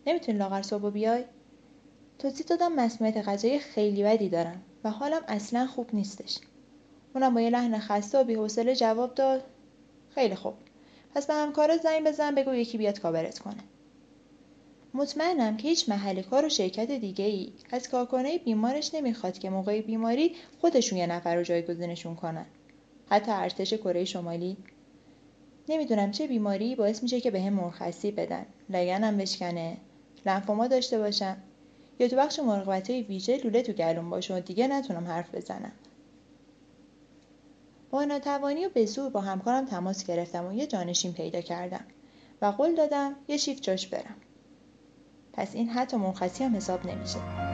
نمی‌تونی 0.07 0.37
لاغر 0.37 0.61
صبح 0.61 0.89
بیای 0.89 1.23
توضیح 2.19 2.45
دادم 2.45 2.73
مسمومیت 2.73 3.27
غذایی 3.27 3.59
خیلی 3.59 4.03
بدی 4.03 4.29
دارم 4.29 4.61
و 4.83 4.91
حالم 4.91 5.21
اصلا 5.27 5.67
خوب 5.67 5.89
نیستش 5.93 6.37
اونم 7.15 7.33
با 7.33 7.41
یه 7.41 7.49
لحن 7.49 7.79
خسته 7.79 8.19
و 8.19 8.23
بیحوصله 8.23 8.75
جواب 8.75 9.15
داد 9.15 9.43
خیلی 10.15 10.35
خوب 10.35 10.53
پس 11.15 11.27
به 11.27 11.33
همکارت 11.33 11.81
زنگ 11.81 12.07
بزن 12.07 12.35
بگو 12.35 12.53
یکی 12.53 12.77
بیاد 12.77 12.99
کاورت 12.99 13.39
کنه. 13.39 13.63
مطمئنم 14.93 15.57
که 15.57 15.67
هیچ 15.67 15.89
محل 15.89 16.21
کار 16.21 16.45
و 16.45 16.49
شرکت 16.49 16.91
دیگه 16.91 17.25
ای 17.25 17.53
از 17.71 17.89
کارکنه 17.89 18.37
بیمارش 18.37 18.93
نمی‌خواد 18.93 19.39
که 19.39 19.49
موقع 19.49 19.81
بیماری 19.81 20.35
خودشون 20.61 20.99
یه 20.99 21.07
نفر 21.07 21.35
رو 21.35 21.43
جایگزینشون 21.43 22.15
کنن. 22.15 22.45
حتی 23.09 23.31
ارتش 23.31 23.73
کره 23.73 24.05
شمالی. 24.05 24.57
نمی‌دونم 25.69 26.11
چه 26.11 26.27
بیماری 26.27 26.75
باعث 26.75 27.03
میشه 27.03 27.21
که 27.21 27.31
به 27.31 27.41
هم 27.41 27.53
مرخصی 27.53 28.11
بدن. 28.11 28.45
لگنم 28.69 29.17
بشکنه. 29.17 29.77
لنفوما 30.25 30.67
داشته 30.67 30.99
باشم. 30.99 31.37
یا 31.99 32.07
تو 32.07 32.15
بخش 32.15 32.39
مراقبت 32.39 32.89
های 32.89 33.01
ویژه 33.01 33.37
لوله 33.37 33.61
تو 33.61 33.73
گلوم 33.73 34.09
باشه 34.09 34.35
و 34.35 34.39
دیگه 34.39 34.67
نتونم 34.67 35.07
حرف 35.07 35.35
بزنم. 35.35 35.71
با 37.91 38.03
ناتوانی 38.03 38.65
و 38.65 38.69
به 38.69 38.85
زور 38.85 39.09
با 39.09 39.21
همکارم 39.21 39.65
تماس 39.65 40.05
گرفتم 40.05 40.47
و 40.47 40.53
یه 40.53 40.67
جانشین 40.67 41.13
پیدا 41.13 41.41
کردم 41.41 41.85
و 42.41 42.45
قول 42.45 42.75
دادم 42.75 43.15
یه 43.27 43.37
شیفت 43.37 43.63
جاش 43.63 43.87
برم. 43.87 44.15
پس 45.33 45.55
این 45.55 45.69
حتی 45.69 45.97
مرخصی 45.97 46.43
هم 46.43 46.55
حساب 46.55 46.85
نمیشه. 46.85 47.50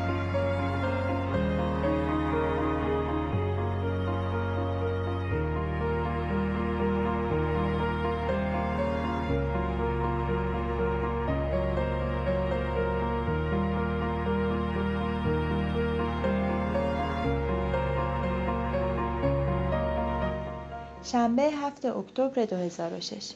شنبه 21.11 21.43
هفت 21.43 21.85
اکتبر 21.85 22.45
2006 22.45 23.31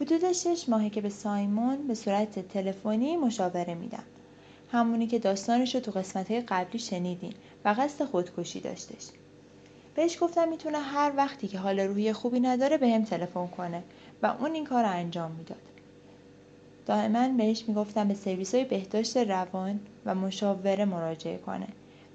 حدود 0.00 0.32
شش 0.32 0.68
ماهه 0.68 0.90
که 0.90 1.00
به 1.00 1.08
سایمون 1.08 1.86
به 1.88 1.94
صورت 1.94 2.48
تلفنی 2.48 3.16
مشاوره 3.16 3.74
میدم. 3.74 4.02
همونی 4.72 5.06
که 5.06 5.18
داستانش 5.18 5.74
رو 5.74 5.80
تو 5.80 5.90
قسمت 5.90 6.30
قبلی 6.30 6.78
شنیدین 6.78 7.32
و 7.64 7.74
قصد 7.78 8.04
خودکشی 8.04 8.60
داشتش. 8.60 9.08
بهش 9.94 10.22
گفتم 10.22 10.48
می‌تونه 10.48 10.78
هر 10.78 11.12
وقتی 11.16 11.48
که 11.48 11.58
حال 11.58 11.80
روحی 11.80 12.12
خوبی 12.12 12.40
نداره 12.40 12.78
به 12.78 12.88
هم 12.88 13.04
تلفن 13.04 13.46
کنه 13.46 13.82
و 14.22 14.26
اون 14.26 14.54
این 14.54 14.64
کار 14.64 14.84
رو 14.84 14.90
انجام 14.90 15.30
می‌داد. 15.30 15.62
دائما 16.86 17.28
بهش 17.28 17.64
می‌گفتم 17.68 18.08
به 18.08 18.14
سرویس 18.14 18.54
های 18.54 18.64
بهداشت 18.64 19.16
روان 19.16 19.80
و 20.06 20.14
مشاوره 20.14 20.84
مراجعه 20.84 21.38
کنه 21.38 21.66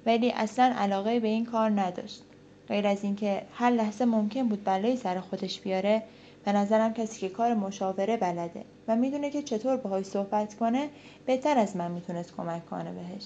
ولی 0.06 0.32
اصلا 0.32 0.74
علاقه 0.78 1.20
به 1.20 1.28
این 1.28 1.46
کار 1.46 1.70
نداشت. 1.70 2.24
غیر 2.72 2.88
از 2.88 3.04
اینکه 3.04 3.42
هر 3.54 3.70
لحظه 3.70 4.06
ممکن 4.06 4.48
بود 4.48 4.64
بلایی 4.64 4.98
سر 4.98 5.20
خودش 5.20 5.60
بیاره 5.60 6.04
به 6.46 6.52
نظرم 6.52 6.94
کسی 6.94 7.20
که 7.20 7.30
کار 7.30 7.54
مشاوره 7.54 8.18
بلده 8.18 8.64
و 8.88 8.96
می‌دونه 8.96 9.30
که 9.30 9.42
چطور 9.42 9.78
باهاش 9.78 10.06
صحبت 10.06 10.54
کنه 10.54 10.90
بهتر 11.26 11.58
از 11.58 11.76
من 11.76 11.92
می‌تونست 11.92 12.36
کمک 12.36 12.66
کنه 12.66 12.92
بهش. 12.92 13.26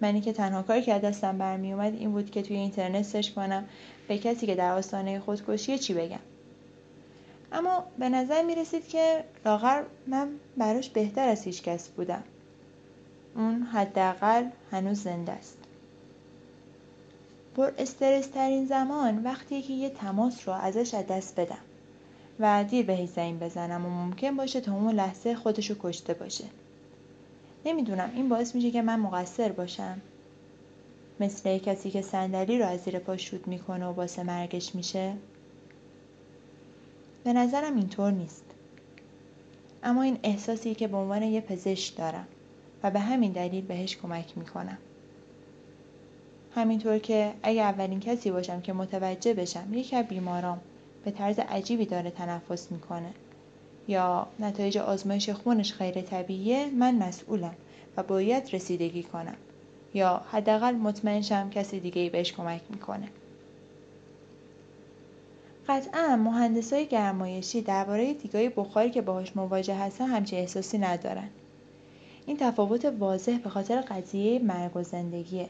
منی 0.00 0.20
که 0.20 0.32
تنها 0.32 0.62
کاری 0.62 0.82
که 0.82 0.98
دستم 0.98 1.38
برمیومد 1.38 1.94
این 1.94 2.12
بود 2.12 2.30
که 2.30 2.42
توی 2.42 2.56
اینترنت 2.56 3.02
سرچ 3.02 3.30
کنم 3.30 3.64
به 4.08 4.18
کسی 4.18 4.46
که 4.46 4.54
در 4.54 4.72
آستانه 4.72 5.20
خودکشی 5.20 5.78
چی 5.78 5.94
بگم. 5.94 6.18
اما 7.52 7.84
به 7.98 8.08
نظر 8.08 8.42
می 8.42 8.54
رسید 8.54 8.88
که 8.88 9.24
لاغر 9.46 9.82
من 10.06 10.28
براش 10.56 10.90
بهتر 10.90 11.28
از 11.28 11.44
هیچ 11.44 11.62
کس 11.62 11.88
بودم. 11.88 12.22
اون 13.36 13.62
حداقل 13.62 14.44
هنوز 14.70 15.02
زنده 15.02 15.32
است. 15.32 15.57
پر 17.58 17.72
استرس 17.78 18.26
ترین 18.26 18.66
زمان 18.66 19.22
وقتی 19.22 19.62
که 19.62 19.72
یه 19.72 19.90
تماس 19.90 20.48
رو 20.48 20.54
ازش 20.54 20.94
از 20.94 21.06
دست 21.06 21.40
بدم 21.40 21.58
و 22.40 22.64
دیر 22.64 22.86
بهش 22.86 23.08
زنگ 23.08 23.40
بزنم 23.40 23.86
و 23.86 23.88
ممکن 23.88 24.36
باشه 24.36 24.60
تا 24.60 24.74
اون 24.74 24.94
لحظه 24.94 25.34
خودشو 25.34 25.74
کشته 25.80 26.14
باشه. 26.14 26.44
نمی‌دونم 27.64 28.10
این 28.14 28.28
باعث 28.28 28.54
میشه 28.54 28.70
که 28.70 28.82
من 28.82 29.00
مقصر 29.00 29.52
باشم. 29.52 30.00
مثل 31.20 31.58
کسی 31.58 31.90
که 31.90 32.02
صندلی 32.02 32.58
رو 32.58 32.66
از 32.66 32.80
زیر 32.80 32.98
پا 32.98 33.16
شود 33.16 33.46
می‌کنه 33.46 33.86
و 33.86 33.92
باسه 33.92 34.22
مرگش 34.22 34.74
میشه. 34.74 35.14
به 37.24 37.32
نظرم 37.32 37.76
اینطور 37.76 38.10
نیست. 38.12 38.44
اما 39.82 40.02
این 40.02 40.18
احساسی 40.22 40.74
که 40.74 40.88
به 40.88 40.96
عنوان 40.96 41.22
یه 41.22 41.40
پزشک 41.40 41.96
دارم 41.96 42.26
و 42.82 42.90
به 42.90 43.00
همین 43.00 43.32
دلیل 43.32 43.64
بهش 43.64 43.96
کمک 43.96 44.38
می‌کنم. 44.38 44.78
همینطور 46.58 46.98
که 46.98 47.32
اگه 47.42 47.62
اولین 47.62 48.00
کسی 48.00 48.30
باشم 48.30 48.60
که 48.60 48.72
متوجه 48.72 49.34
بشم 49.34 49.74
یکی 49.74 49.96
از 49.96 50.06
بیمارام 50.06 50.60
به 51.04 51.10
طرز 51.10 51.38
عجیبی 51.38 51.86
داره 51.86 52.10
تنفس 52.10 52.72
می‌کنه. 52.72 53.10
یا 53.88 54.26
نتایج 54.40 54.78
آزمایش 54.78 55.30
خونش 55.30 55.74
غیر 55.74 56.00
طبیعیه 56.00 56.66
من 56.66 56.94
مسئولم 56.94 57.54
و 57.96 58.02
باید 58.02 58.54
رسیدگی 58.54 59.02
کنم. 59.02 59.36
یا 59.94 60.22
حداقل 60.30 60.74
مطمئن 60.74 61.22
شم 61.22 61.50
کسی 61.50 61.80
دیگه 61.80 62.02
ای 62.02 62.10
بهش 62.10 62.32
کمک 62.32 62.60
می‌کنه. 62.70 63.08
قطعا 65.68 66.16
مهندسای 66.16 66.86
گرمایشی 66.86 67.62
درباره 67.62 68.14
دیگای 68.14 68.48
بخاری 68.48 68.90
که 68.90 69.02
باهاش 69.02 69.36
مواجه 69.36 69.74
هستن 69.74 70.06
همچه 70.06 70.36
احساسی 70.36 70.78
ندارن. 70.78 71.28
این 72.26 72.36
تفاوت 72.36 72.84
واضح 72.84 73.38
به 73.38 73.50
خاطر 73.50 73.80
قضیه 73.80 74.38
مرگ 74.38 74.76
و 74.76 74.82
زندگیه. 74.82 75.48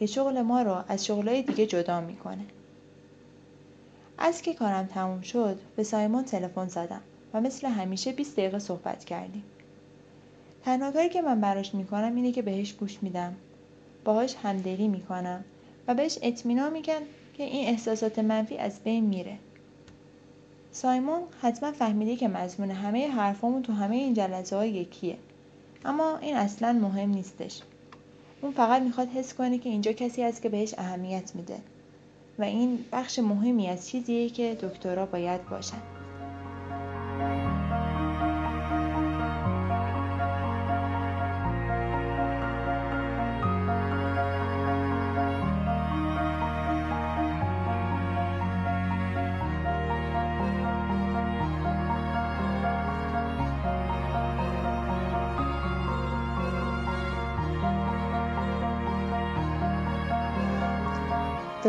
که 0.00 0.06
شغل 0.06 0.42
ما 0.42 0.62
رو 0.62 0.84
از 0.88 1.06
شغلای 1.06 1.42
دیگه 1.42 1.66
جدا 1.66 2.00
می‌کنه. 2.00 2.44
از 4.18 4.42
که 4.42 4.54
کارم 4.54 4.86
تموم 4.86 5.20
شد 5.20 5.60
به 5.76 5.82
سایمون 5.82 6.24
تلفن 6.24 6.68
زدم 6.68 7.00
و 7.34 7.40
مثل 7.40 7.68
همیشه 7.68 8.12
20 8.12 8.32
دقیقه 8.32 8.58
صحبت 8.58 9.04
کردیم. 9.04 9.44
تنها 10.64 10.92
کاری 10.92 11.08
که 11.08 11.22
من 11.22 11.40
براش 11.40 11.74
می‌کنم 11.74 12.14
اینه 12.16 12.32
که 12.32 12.42
بهش 12.42 12.72
گوش 12.72 12.98
میدم. 13.02 13.36
باهاش 14.04 14.36
همدلی 14.42 14.88
می‌کنم 14.88 15.44
و 15.88 15.94
بهش 15.94 16.18
اطمینان 16.22 16.72
میگم 16.72 17.02
که 17.34 17.42
این 17.42 17.68
احساسات 17.68 18.18
منفی 18.18 18.58
از 18.58 18.80
بین 18.84 19.04
میره. 19.04 19.38
سایمون 20.72 21.20
حتما 21.42 21.72
فهمیده 21.72 22.16
که 22.16 22.28
مضمون 22.28 22.70
همه 22.70 23.08
حرفامون 23.08 23.62
تو 23.62 23.72
همه 23.72 23.96
این 23.96 24.14
جلسه 24.14 24.56
های 24.56 24.70
یکیه. 24.70 25.16
اما 25.84 26.18
این 26.18 26.36
اصلا 26.36 26.72
مهم 26.72 27.10
نیستش. 27.10 27.62
اون 28.42 28.52
فقط 28.52 28.82
می‌خواد 28.82 29.08
حس 29.08 29.34
کنه 29.34 29.58
که 29.58 29.68
اینجا 29.68 29.92
کسی 29.92 30.22
هست 30.22 30.42
که 30.42 30.48
بهش 30.48 30.74
اهمیت 30.78 31.32
میده. 31.34 31.56
و 32.38 32.42
این 32.42 32.84
بخش 32.92 33.18
مهمی 33.18 33.68
از 33.68 33.88
چیزیه 33.88 34.30
که 34.30 34.58
دکترها 34.62 35.06
باید 35.06 35.48
باشن. 35.48 35.82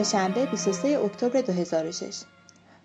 دوشنبه 0.01 0.46
23 0.46 1.00
اکتبر 1.00 1.41
2006 1.41 2.22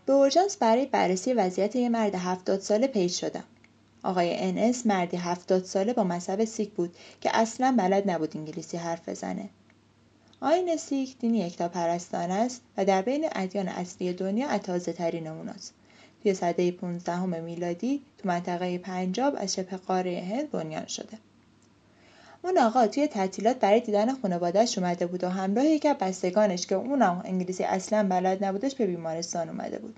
به 0.06 0.12
اورژانس 0.12 0.56
برای 0.56 0.86
بررسی 0.86 1.32
وضعیت 1.32 1.76
یه 1.76 1.88
مرد 1.88 2.14
70 2.14 2.60
ساله 2.60 2.86
page 2.86 3.20
شدم. 3.20 3.44
آقای 4.02 4.36
NS 4.38 4.86
مردی 4.86 5.16
70 5.16 5.64
ساله 5.64 5.92
با 5.92 6.04
مذهب 6.04 6.44
سیک 6.44 6.70
بود 6.70 6.96
که 7.20 7.30
اصلا 7.36 7.74
بلد 7.78 8.10
نبود 8.10 8.36
انگلیسی 8.36 8.76
حرف 8.76 9.08
بزنه. 9.08 9.48
آیین 10.40 10.76
سیک 10.76 11.18
دینی 11.18 11.38
یکتاپرستانه 11.38 12.30
است 12.30 12.62
و 12.76 12.84
در 12.84 13.02
بین 13.02 13.28
ادیان 13.32 13.68
اصلی 13.68 14.12
دنیا 14.12 14.48
از 14.48 14.60
تازه 14.60 14.92
ترین 14.92 15.26
است. 15.26 15.74
توی 16.22 16.34
سده 16.34 16.70
15 16.70 17.40
میلادی 17.40 18.02
تو 18.18 18.28
منطقه 18.28 18.78
پنجاب 18.78 19.34
از 19.38 19.54
شبه 19.54 19.76
قاره 19.76 20.26
هند 20.30 20.50
بنیان 20.50 20.86
شده. 20.86 21.18
اون 22.46 22.58
آقا 22.58 22.86
توی 22.86 23.06
تعطیلات 23.06 23.58
برای 23.58 23.80
دیدن 23.80 24.14
خانوادهش 24.14 24.78
اومده 24.78 25.06
بود 25.06 25.24
و 25.24 25.28
همراه 25.28 25.64
یکی 25.64 25.88
از 25.88 25.96
بستگانش 26.00 26.66
که 26.66 26.74
اونم 26.74 27.22
انگلیسی 27.24 27.64
اصلا 27.64 28.08
بلد 28.08 28.44
نبودش 28.44 28.74
به 28.74 28.86
بیمارستان 28.86 29.48
اومده 29.48 29.78
بود. 29.78 29.96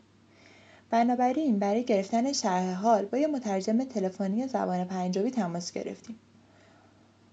بنابراین 0.91 1.59
برای 1.59 1.85
گرفتن 1.85 2.33
شرح 2.33 2.73
حال 2.73 3.05
با 3.05 3.19
یه 3.19 3.27
مترجم 3.27 3.85
تلفنی 3.85 4.49
زبان 4.49 4.85
پنجابی 4.85 5.31
تماس 5.31 5.73
گرفتیم. 5.73 6.19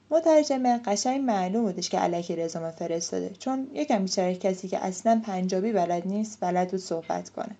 مترجم 0.10 0.77
قشنگ 0.77 1.22
معلوم 1.22 1.63
بودش 1.63 1.89
که 1.89 2.00
علکی 2.00 2.36
رزومه 2.36 2.72
فرستاده 2.72 3.29
چون 3.39 3.67
یکم 3.74 4.03
بیچاره 4.03 4.36
کسی 4.36 4.67
که 4.67 4.86
اصلا 4.86 5.22
پنجابی 5.25 5.72
بلد 5.72 6.07
نیست 6.07 6.38
بلد 6.41 6.72
بود 6.72 6.79
صحبت 6.79 7.29
کنه. 7.29 7.55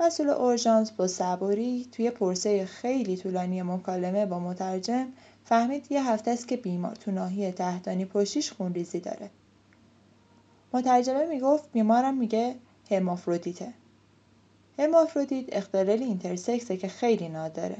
مسئول 0.00 0.30
اورژانس 0.30 0.90
با 0.90 1.06
صبوری 1.06 1.88
توی 1.92 2.10
پرسه 2.10 2.64
خیلی 2.66 3.16
طولانی 3.16 3.62
مکالمه 3.62 4.26
با 4.26 4.38
مترجم 4.38 5.06
فهمید 5.44 5.92
یه 5.92 6.10
هفته 6.10 6.30
است 6.30 6.48
که 6.48 6.56
بیمار 6.56 6.94
تو 6.94 7.10
ناحیه 7.10 7.52
تحتانی 7.52 8.04
پشتیش 8.04 8.52
خونریزی 8.52 9.00
داره. 9.00 9.30
مترجمه 10.72 11.26
می‌گفت 11.26 11.72
بیمارم 11.72 12.18
میگه 12.18 12.54
هرمافرودیته. 12.90 13.72
هرمافرودیت 14.78 15.44
اختلال 15.52 16.02
اینترسکسه 16.02 16.76
که 16.76 16.88
خیلی 16.88 17.28
نادره. 17.28 17.76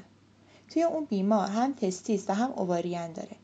توی 0.69 0.83
اون 0.83 1.05
بیمار 1.05 1.49
هم 1.49 1.73
تستیس 1.73 2.31
و 2.31 2.35
هم 2.35 2.52
اوواریان 2.52 3.12
داره. 3.12 3.37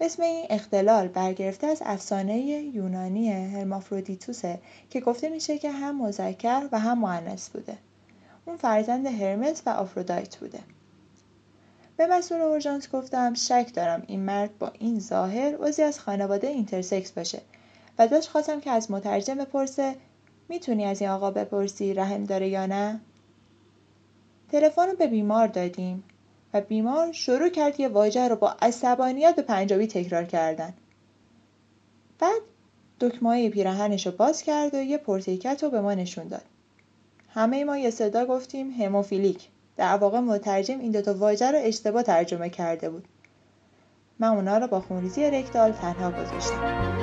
اسم 0.00 0.22
این 0.22 0.46
اختلال 0.50 1.08
برگرفته 1.08 1.66
از 1.66 1.82
افسانه 1.84 2.38
یونانی 2.38 3.32
هرمافرودیتوسه 3.32 4.60
که 4.90 5.00
گفته 5.00 5.28
میشه 5.28 5.58
که 5.58 5.70
هم 5.70 6.02
مذکر 6.02 6.68
و 6.72 6.80
هم 6.80 6.98
مؤنث 6.98 7.48
بوده. 7.48 7.78
اون 8.46 8.56
فرزند 8.56 9.06
هرمس 9.06 9.62
و 9.66 9.70
آفرودایت 9.70 10.36
بوده. 10.36 10.60
به 11.96 12.06
مسئول 12.06 12.40
اورژانس 12.40 12.90
گفتم 12.90 13.34
شک 13.34 13.70
دارم 13.74 14.02
این 14.06 14.20
مرد 14.20 14.58
با 14.58 14.72
این 14.78 15.00
ظاهر 15.00 15.56
عضوی 15.60 15.84
از 15.84 16.00
خانواده 16.00 16.46
intersex 16.46 17.12
باشه. 17.12 17.40
و 17.98 18.08
ازش 18.08 18.28
خواستم 18.28 18.60
که 18.60 18.70
از 18.70 18.90
مترجم 18.90 19.34
بپرسه 19.34 19.94
می‌تونی 20.48 20.84
از 20.84 21.00
این 21.00 21.10
آقا 21.10 21.30
بپرسی 21.30 21.94
رحم 21.94 22.24
داره 22.24 22.48
یا 22.48 22.66
نه؟ 22.66 23.00
تلفن 24.52 24.86
رو 24.86 24.96
به 24.96 25.06
بیمار 25.06 25.46
دادیم 25.46 26.04
و 26.54 26.60
بیمار 26.60 27.12
شروع 27.12 27.48
کرد 27.48 27.80
یه 27.80 27.88
واژه 27.88 28.28
رو 28.28 28.36
با 28.36 28.56
عصبانیت 28.62 29.36
به 29.36 29.42
پنجابی 29.42 29.86
تکرار 29.86 30.24
کردن. 30.24 30.74
بعد 32.18 32.42
دکمه 33.00 33.50
پیراهنش 33.50 34.06
رو 34.06 34.12
باز 34.12 34.42
کرد 34.42 34.74
و 34.74 34.82
یه 34.82 34.98
port-a-cath 34.98 35.62
رو 35.62 35.70
به 35.70 35.80
ما 35.80 35.94
نشون 35.94 36.28
داد. 36.28 36.44
همه 37.28 37.64
ما 37.64 37.78
یه 37.78 37.90
صدا 37.90 38.26
گفتیم 38.26 38.70
هموفیلیک. 38.70 39.48
در 39.76 39.96
واقع 39.96 40.20
مترجم 40.20 40.80
این 40.80 40.92
دوتا 40.92 41.14
واژه 41.14 41.50
رو 41.50 41.58
اشتباه 41.62 42.02
ترجمه 42.02 42.50
کرده 42.50 42.90
بود. 42.90 43.08
من 44.18 44.28
اونا 44.28 44.58
رو 44.58 44.66
با 44.66 44.80
خونریزی 44.80 45.30
رکتال 45.30 45.72
تنها 45.72 46.10
گذاشتم. 46.10 46.94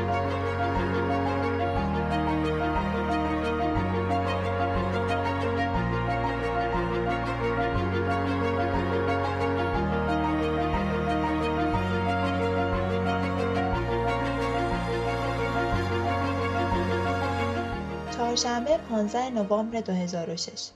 چهارشنبه 18.12 18.78
15 18.78 19.30
نوامبر 19.30 19.82
2006 19.82 20.70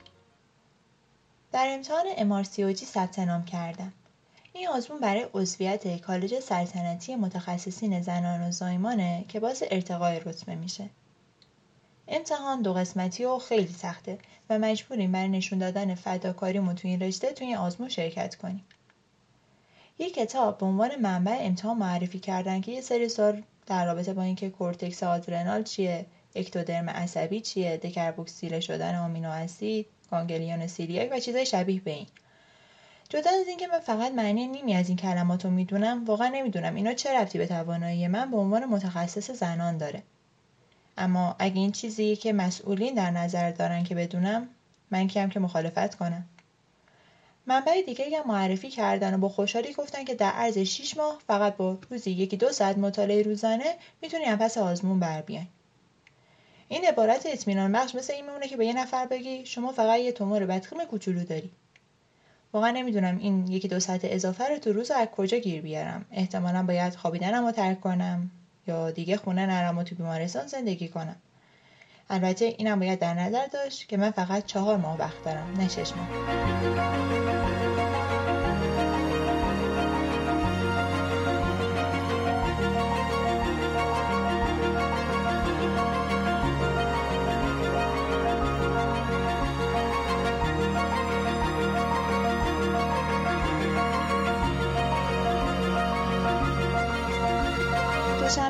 در 1.56 1.74
امتحان 1.74 2.04
MRCOG 2.16 2.86
ثبت 2.86 3.18
نام 3.18 3.44
کردم. 3.44 3.92
این 4.52 4.68
آزمون 4.68 5.00
برای 5.00 5.26
عضویت 5.34 6.00
کالج 6.00 6.40
سلطنتی 6.40 7.16
متخصصین 7.16 8.00
زنان 8.00 8.48
و 8.48 8.50
زایمانه 8.50 9.24
که 9.28 9.40
باعث 9.40 9.62
ارتقای 9.70 10.20
رتبه 10.20 10.54
میشه. 10.54 10.88
امتحان 12.08 12.62
دو 12.62 12.74
قسمتی 12.74 13.24
و 13.24 13.38
خیلی 13.38 13.72
سخته 13.72 14.18
و 14.50 14.58
مجبوریم 14.58 15.12
برای 15.12 15.28
نشون 15.28 15.58
دادن 15.58 15.94
فداکاریمون 15.94 16.74
تو 16.74 16.88
این 16.88 17.00
رشته 17.00 17.32
تو 17.32 17.44
این 17.44 17.56
آزمون 17.56 17.88
شرکت 17.88 18.34
کنیم. 18.34 18.64
یک 19.98 20.14
کتاب 20.14 20.58
به 20.58 20.66
عنوان 20.66 20.96
منبع 20.96 21.38
امتحان 21.40 21.76
معرفی 21.76 22.18
کردن 22.18 22.60
که 22.60 22.72
یه 22.72 22.80
سری 22.80 23.08
سوال 23.08 23.42
در 23.66 23.86
رابطه 23.86 24.12
با 24.12 24.22
اینکه 24.22 24.50
کورتکس 24.50 25.02
آدرنال 25.02 25.62
چیه، 25.62 26.06
اکتودرم 26.34 26.90
عصبی 26.90 27.40
چیه، 27.40 27.76
دکربوکسیل 27.76 28.60
شدن 28.60 28.94
آمینو 28.94 29.30
اسید، 29.30 29.86
گانگلیون 30.10 30.66
سیریاک 30.66 31.08
و 31.12 31.20
چیزای 31.20 31.46
شبیه 31.46 31.80
به 31.80 31.90
این. 31.90 32.06
جدا 33.08 33.30
از 33.40 33.48
اینکه 33.48 33.66
من 33.66 33.78
فقط 33.78 34.12
معنی 34.12 34.46
نیمی 34.46 34.74
از 34.74 34.88
این 34.88 34.96
کلمات 34.96 35.44
رو 35.44 35.50
می‌دونم 35.50 36.04
واقعا 36.04 36.28
نمی‌دونم 36.28 36.74
اینا 36.74 36.94
چه 36.94 37.18
ربطی 37.18 37.38
به 37.38 37.46
توانایی 37.46 38.08
من 38.08 38.30
به 38.30 38.36
عنوان 38.36 38.64
متخصص 38.64 39.30
زنان 39.30 39.78
داره. 39.78 40.02
اما 40.98 41.36
اگه 41.38 41.60
این 41.60 41.72
چیزی 41.72 42.16
که 42.16 42.32
مسئولین 42.32 42.94
در 42.94 43.10
نظر 43.10 43.50
دارن 43.50 43.84
که 43.84 43.94
بدونم 43.94 44.48
من 44.90 45.06
کیم 45.06 45.28
که 45.28 45.40
مخالفت 45.40 45.94
کنم؟ 45.94 46.24
منبع 47.46 47.82
دیگه 47.82 48.18
هم 48.18 48.28
معرفی 48.28 48.70
کردن 48.70 49.14
و 49.14 49.18
با 49.18 49.28
خوشحالی 49.28 49.72
گفتن 49.72 50.04
که 50.04 50.14
در 50.14 50.30
عرض 50.30 50.58
6 50.58 50.96
ماه 50.96 51.18
فقط 51.26 51.56
با 51.56 51.78
روزی 51.90 52.10
یکی 52.10 52.36
دو 52.36 52.52
ساعت 52.52 52.78
مطالعه 52.78 53.22
روزانه 53.22 53.74
می‌تونی 54.02 54.24
پس 54.24 54.58
آزمون 54.58 55.00
بر 55.00 55.22
بیاین 55.22 55.48
این 56.68 56.84
عبارت 56.84 57.26
اطمینان 57.26 57.72
بخش 57.72 57.94
مثل 57.94 58.12
این 58.12 58.26
میمونه 58.26 58.48
که 58.48 58.56
به 58.56 58.66
یه 58.66 58.72
نفر 58.72 59.06
بگی 59.06 59.46
شما 59.46 59.72
فقط 59.72 60.00
یه 60.00 60.12
تومور 60.12 60.46
بدخیم 60.46 60.84
کوچولو 60.84 61.24
داری. 61.24 61.50
واقعا 62.52 62.70
نمی‌دونم 62.70 63.18
این 63.18 63.48
یکی 63.48 63.68
دو 63.68 63.80
ساعت 63.80 64.00
اضافه 64.04 64.48
رو 64.48 64.58
تو 64.58 64.72
روز 64.72 64.90
از 64.90 65.08
کجا 65.08 65.38
گیر 65.38 65.62
بیارم. 65.62 66.04
احتمالا 66.12 66.62
باید 66.62 66.94
خوابیدنم 66.94 67.46
رو 67.46 67.52
ترک 67.52 67.80
کنم 67.80 68.30
یا 68.66 68.90
دیگه 68.90 69.16
خونه 69.16 69.46
نرم 69.46 69.78
و 69.78 69.82
تو 69.82 69.94
بیمارستان 69.94 70.46
زندگی 70.46 70.88
کنم. 70.88 71.16
البته 72.10 72.44
اینم 72.44 72.80
باید 72.80 72.98
در 72.98 73.14
نظر 73.14 73.46
داشت 73.46 73.88
که 73.88 73.96
من 73.96 74.10
فقط 74.10 74.46
چهار 74.46 74.76
ماه 74.76 74.98
وقت 74.98 75.24
دارم 75.24 75.54
نه 75.58 75.68
شش 75.68 75.92
ماه. 75.96 77.45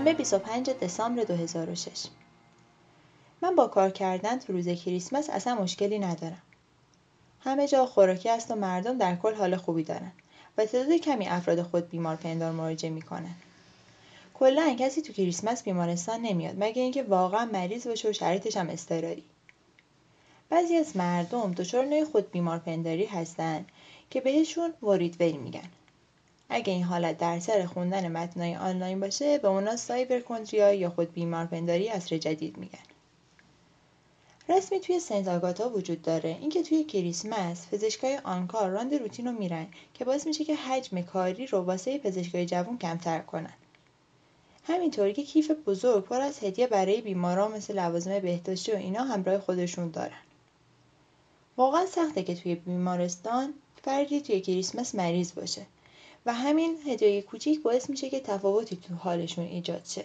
دوشنبه 0.07 0.19
25 0.19 0.71
دسامبر 0.71 1.25
2006 1.25 2.07
من 3.42 3.55
با 3.55 3.66
کار 3.66 3.90
کردن 3.90 4.38
تو 4.38 4.53
روز 4.53 4.69
کریسمس 4.69 5.31
اصلا 5.31 5.55
مشکلی 5.55 5.99
ندارم. 5.99 6.42
همه 7.40 7.69
جا 7.69 7.87
خوراکی 7.87 8.29
است 8.29 8.51
و 8.51 8.55
مردم 8.55 8.99
در 8.99 9.16
کل 9.16 9.35
حال 9.35 9.57
خوبی 9.57 9.83
دارن 9.83 10.12
و 10.59 10.66
تعداد 10.66 10.92
کمی 10.92 11.29
افراد 11.29 11.62
خود 11.62 11.90
بیمار 11.90 12.16
پندار 12.16 12.53
مراجعه 12.53 12.90
می‌کنن. 12.90 13.35
کلا 14.35 14.77
کسی 14.79 15.03
تو 15.03 15.12
کریسمس 15.12 15.62
بیمارستان 15.62 16.21
نمیاد 16.21 16.55
مگه 16.59 16.83
اینکه 16.83 17.03
واقعا 17.03 17.45
مریض 17.45 17.87
باشه 17.87 18.11
و 18.11 18.12
شرایطش 18.12 18.57
هم 18.57 18.71
اضطراری. 18.71 19.25
بعضی 20.51 20.77
از 20.77 20.97
مردم 20.97 21.53
دچار 21.53 21.85
نوع 21.85 22.05
خود 22.05 22.31
بیمار 22.31 22.59
پنداری 22.59 23.07
هستن 23.07 23.64
که 24.11 24.21
بهشون 24.21 24.75
وریدوری 24.83 25.37
میگن 25.37 25.69
اگه 26.49 26.73
این 26.73 26.83
حالت 26.83 27.19
در 27.19 27.41
سر 27.41 27.67
خوندن 27.67 28.09
متنای 28.09 28.57
آنلاین 28.57 29.01
باشه 29.01 29.39
به 29.39 29.49
اونا 29.49 29.77
سایبرکندریا 29.77 30.73
یا 30.73 30.91
خود 30.91 31.13
بیمارپنداری 31.13 31.89
اصر 31.89 32.19
جدید 32.19 32.57
میگن. 32.57 32.79
رسمی 34.49 34.81
توی 34.81 35.01
سنت 35.01 35.29
آگاتا 35.29 35.71
وجود 35.71 36.03
داره. 36.03 36.37
اینکه 36.41 36.63
توی 36.63 36.85
کریسمس 36.85 37.67
پزشکای 37.73 38.17
آنکار 38.25 38.71
راند 38.71 38.95
روتین 38.95 39.27
رو 39.27 39.33
میرن 39.33 39.67
که 39.95 40.05
باعث 40.05 40.27
میشه 40.27 40.45
که 40.45 40.55
حجم 40.55 41.01
کاری 41.01 41.47
رو 41.47 41.59
واسه 41.59 41.99
پزشکای 41.99 42.47
جوون 42.47 42.79
کمتر 42.79 43.19
کنن. 43.19 43.55
همینطور 44.65 45.13
که 45.13 45.23
کیف 45.23 45.51
بزرگ 45.51 46.05
پر 46.05 46.21
از 46.21 46.45
هدیه 46.45 46.67
برای 46.67 47.01
بیماران 47.01 47.53
مثل 47.53 47.79
لوازم 47.79 48.19
بهداشتی 48.19 48.73
و 48.73 48.77
اینا 48.77 49.05
همراه 49.05 49.39
خودشون 49.39 49.91
دارن. 49.91 50.21
واقعا 51.57 51.87
سخته 51.87 52.23
که 52.23 52.35
توی 52.35 52.55
بیمارستان 52.55 53.55
فردی 53.83 54.21
توی 54.21 54.41
کریسمس 54.41 54.95
مریض 54.95 55.35
باشه. 55.35 55.67
و 56.27 56.35
همین 56.35 56.77
هدیه 56.87 57.23
کوچیک 57.23 57.62
باعث 57.62 57.91
میشه 57.91 58.11
که 58.11 58.21
تفاوتی 58.21 58.77
تو 58.77 58.95
حالشون 58.95 59.45
ایجاد 59.45 59.85
شه. 59.85 60.05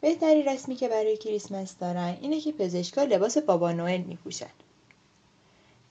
بهترین 0.00 0.48
رسمی 0.48 0.76
که 0.76 0.88
برای 0.88 1.16
کریسمس 1.16 1.78
دارن 1.78 2.18
اینه 2.20 2.40
که 2.40 2.52
پزشکا 2.52 3.02
لباس 3.02 3.38
بابا 3.38 3.72
نوئل 3.72 4.00
میپوشن. 4.00 4.50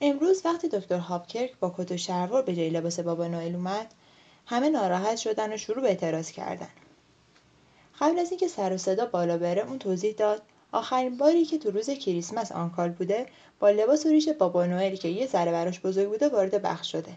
امروز 0.00 0.42
وقتی 0.44 0.68
دکتر 0.68 0.98
هاپکرک 0.98 1.58
با 1.60 1.74
کت 1.78 1.92
و 1.92 1.96
شلوار 1.96 2.42
به 2.42 2.56
جای 2.56 2.70
لباس 2.70 3.00
بابا 3.00 3.28
نوئل 3.28 3.54
اومد 3.54 3.94
همه 4.46 4.70
ناراحت 4.70 5.16
شدن 5.16 5.52
و 5.52 5.56
شروع 5.56 5.82
به 5.82 5.88
اعتراض 5.88 6.30
کردن. 6.30 6.70
قبل 8.00 8.18
از 8.18 8.30
اینکه 8.30 8.48
سر 8.48 8.72
و 8.72 8.78
صدا 8.78 9.06
بالا 9.06 9.38
بره 9.38 9.66
اون 9.66 9.78
توضیح 9.78 10.14
داد 10.14 10.42
آخرین 10.72 11.16
باری 11.16 11.44
که 11.44 11.58
تو 11.58 11.70
روز 11.70 11.90
کریسمس 11.90 12.52
on 12.52 12.64
call 12.64 12.88
بوده 12.88 13.26
با 13.60 13.70
لباس 13.70 14.06
و 14.06 14.08
ریش 14.08 14.28
بابا 14.28 14.66
نوئل 14.66 14.96
که 14.96 15.08
یه 15.08 15.26
ذره 15.26 15.52
براش 15.52 15.80
بزرگ 15.80 16.08
بوده 16.08 16.28
وارد 16.28 16.62
بخش 16.62 16.92
شده. 16.92 17.16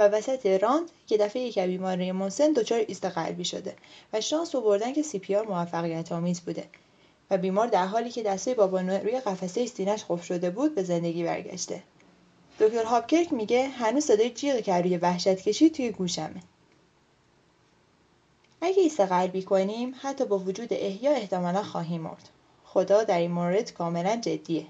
و 0.00 0.08
وسط 0.08 0.46
round 0.46 0.90
یک 1.06 1.16
دفعه 1.16 1.42
یک 1.42 1.58
بیمار 1.58 2.12
مسن 2.12 2.52
دچار 2.52 2.84
ایست 2.88 3.04
قلبی 3.04 3.44
شده 3.44 3.74
و 4.12 4.20
شانس 4.20 4.54
آوردن 4.54 4.92
که 4.92 5.02
CPR 5.02 5.46
موفقیت 5.46 6.12
آمیز 6.12 6.40
بوده 6.40 6.64
و 7.30 7.38
بیمار 7.38 7.66
در 7.66 7.86
حالی 7.86 8.10
که 8.10 8.22
دست 8.22 8.54
بابا 8.54 8.80
روی 8.80 9.20
قفسه 9.20 9.66
سینهش 9.66 10.04
قفل 10.08 10.22
شده 10.22 10.50
بود 10.50 10.74
به 10.74 10.82
زندگی 10.82 11.24
برگشته. 11.24 11.82
دکتر 12.60 12.84
هاپکرک 12.84 13.32
میگه 13.32 13.68
هنوز 13.68 14.04
صدای 14.04 14.30
جیغی 14.30 14.60
که 14.60 14.71
از 14.71 14.74
روی 14.74 14.96
وحشت 14.96 15.42
کشید 15.42 15.70
توی 15.70 15.90
گوشمه. 15.90 16.42
اگه 18.60 18.82
ایست 18.82 19.00
قلبی 19.00 19.42
کنیم 19.42 19.94
حتی 20.00 20.24
با 20.24 20.38
وجود 20.38 20.68
احیا 20.72 21.10
احتمالا 21.10 21.62
خواهیم 21.62 22.00
مرد. 22.00 22.28
خدا 22.64 23.04
در 23.04 23.18
این 23.18 23.30
مورد 23.30 23.72
کاملا 23.72 24.16
جدیه. 24.16 24.66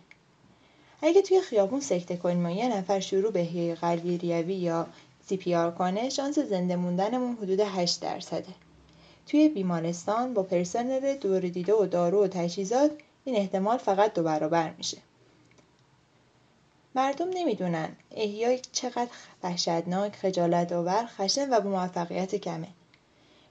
اگه 1.03 1.23
توی 1.23 1.41
خیابون 1.41 1.81
سکته 1.81 2.17
کنیم 2.17 2.47
و 2.47 2.51
یه 2.51 2.77
نفر 2.77 3.01
شروع 3.01 3.33
به 3.33 3.75
قلبی 3.75 4.19
ریوی 4.19 4.55
یا 4.55 4.87
CPR 5.27 5.71
کنه 5.71 6.09
شانس 6.09 6.39
زنده 6.39 6.77
موندنمون 6.77 7.37
حدود 7.43 7.61
8 7.61 8.01
درصده. 8.01 8.55
توی 9.27 9.49
بیمارستان 9.49 10.35
با 10.35 10.43
پرسنل 10.43 11.17
دوره 11.17 11.41
دیده 11.41 11.75
و 11.75 11.87
دارو 11.87 12.25
و 12.25 12.29
تجهیزات 12.29 12.91
این 13.25 13.37
احتمال 13.37 13.79
فقط 13.79 14.15
دو 14.15 14.23
برابر 14.23 14.75
میشه. 14.79 14.99
مردم 16.95 17.29
نمی‌دونن 17.35 17.89
احیای 18.11 18.61
چقدر 18.73 19.11
وحشتناک 19.43 20.17
خجالت 20.17 20.73
آور 20.73 21.07
خشن 21.07 21.51
و 21.51 21.61
با 21.61 21.71
موفقیت 21.71 22.35
کمه. 22.35 22.69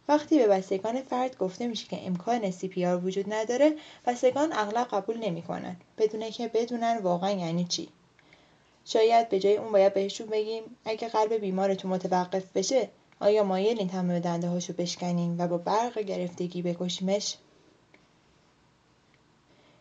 وقتی 0.08 0.38
به 0.38 0.48
بستگان 0.48 1.02
فرد 1.02 1.38
گفته 1.38 1.68
میشه 1.68 1.88
که 1.88 2.08
امکان 2.08 2.52
سی 2.52 2.86
وجود 2.86 3.34
نداره 3.34 3.76
بستگان 4.06 4.54
اغلب 4.54 4.88
قبول 4.88 5.18
نمی‌کنن. 5.18 5.76
بدون 5.98 6.30
که 6.30 6.48
بدونن 6.48 6.98
واقعا 6.98 7.32
یعنی 7.32 7.66
چی. 7.66 7.90
شاید 8.86 9.30
به 9.30 9.40
جای 9.40 9.58
اون 9.58 9.72
باید 9.72 9.94
بهشون 9.94 10.28
بگیم 10.28 10.64
اگه 10.86 11.08
قلب 11.08 11.34
بیمارتون 11.34 11.92
متوقف 11.92 12.52
بشه 12.56 12.90
آیا 13.20 13.44
مایلین 13.44 13.88
تمام 13.88 14.20
دنده 14.20 14.48
هاشو 14.48 14.74
بشکنیم 14.74 15.36
و 15.40 15.48
با 15.48 15.58
برق 15.58 16.00
گرفتگی 16.00 16.62
بکشیمش؟ 16.62 17.38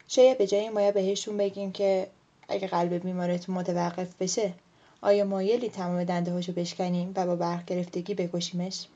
شاید 0.08 0.38
به 0.38 0.46
جای 0.46 0.60
این 0.60 0.74
باید 0.74 0.94
بهشون 0.94 1.36
بگیم 1.36 1.72
که 1.72 2.08
اگه 2.48 2.66
قلب 2.66 2.94
بیمارتون 2.94 3.54
متوقف 3.54 4.14
بشه 4.20 4.54
آیا 5.02 5.24
مایلی 5.24 5.68
تمام 5.68 6.04
دنده 6.04 6.32
هاشو 6.32 6.52
بشکنیم 6.52 7.12
و 7.16 7.26
با 7.26 7.36
برق 7.36 7.64
گرفتگی 7.64 8.14
بکشیمش؟ 8.14 8.86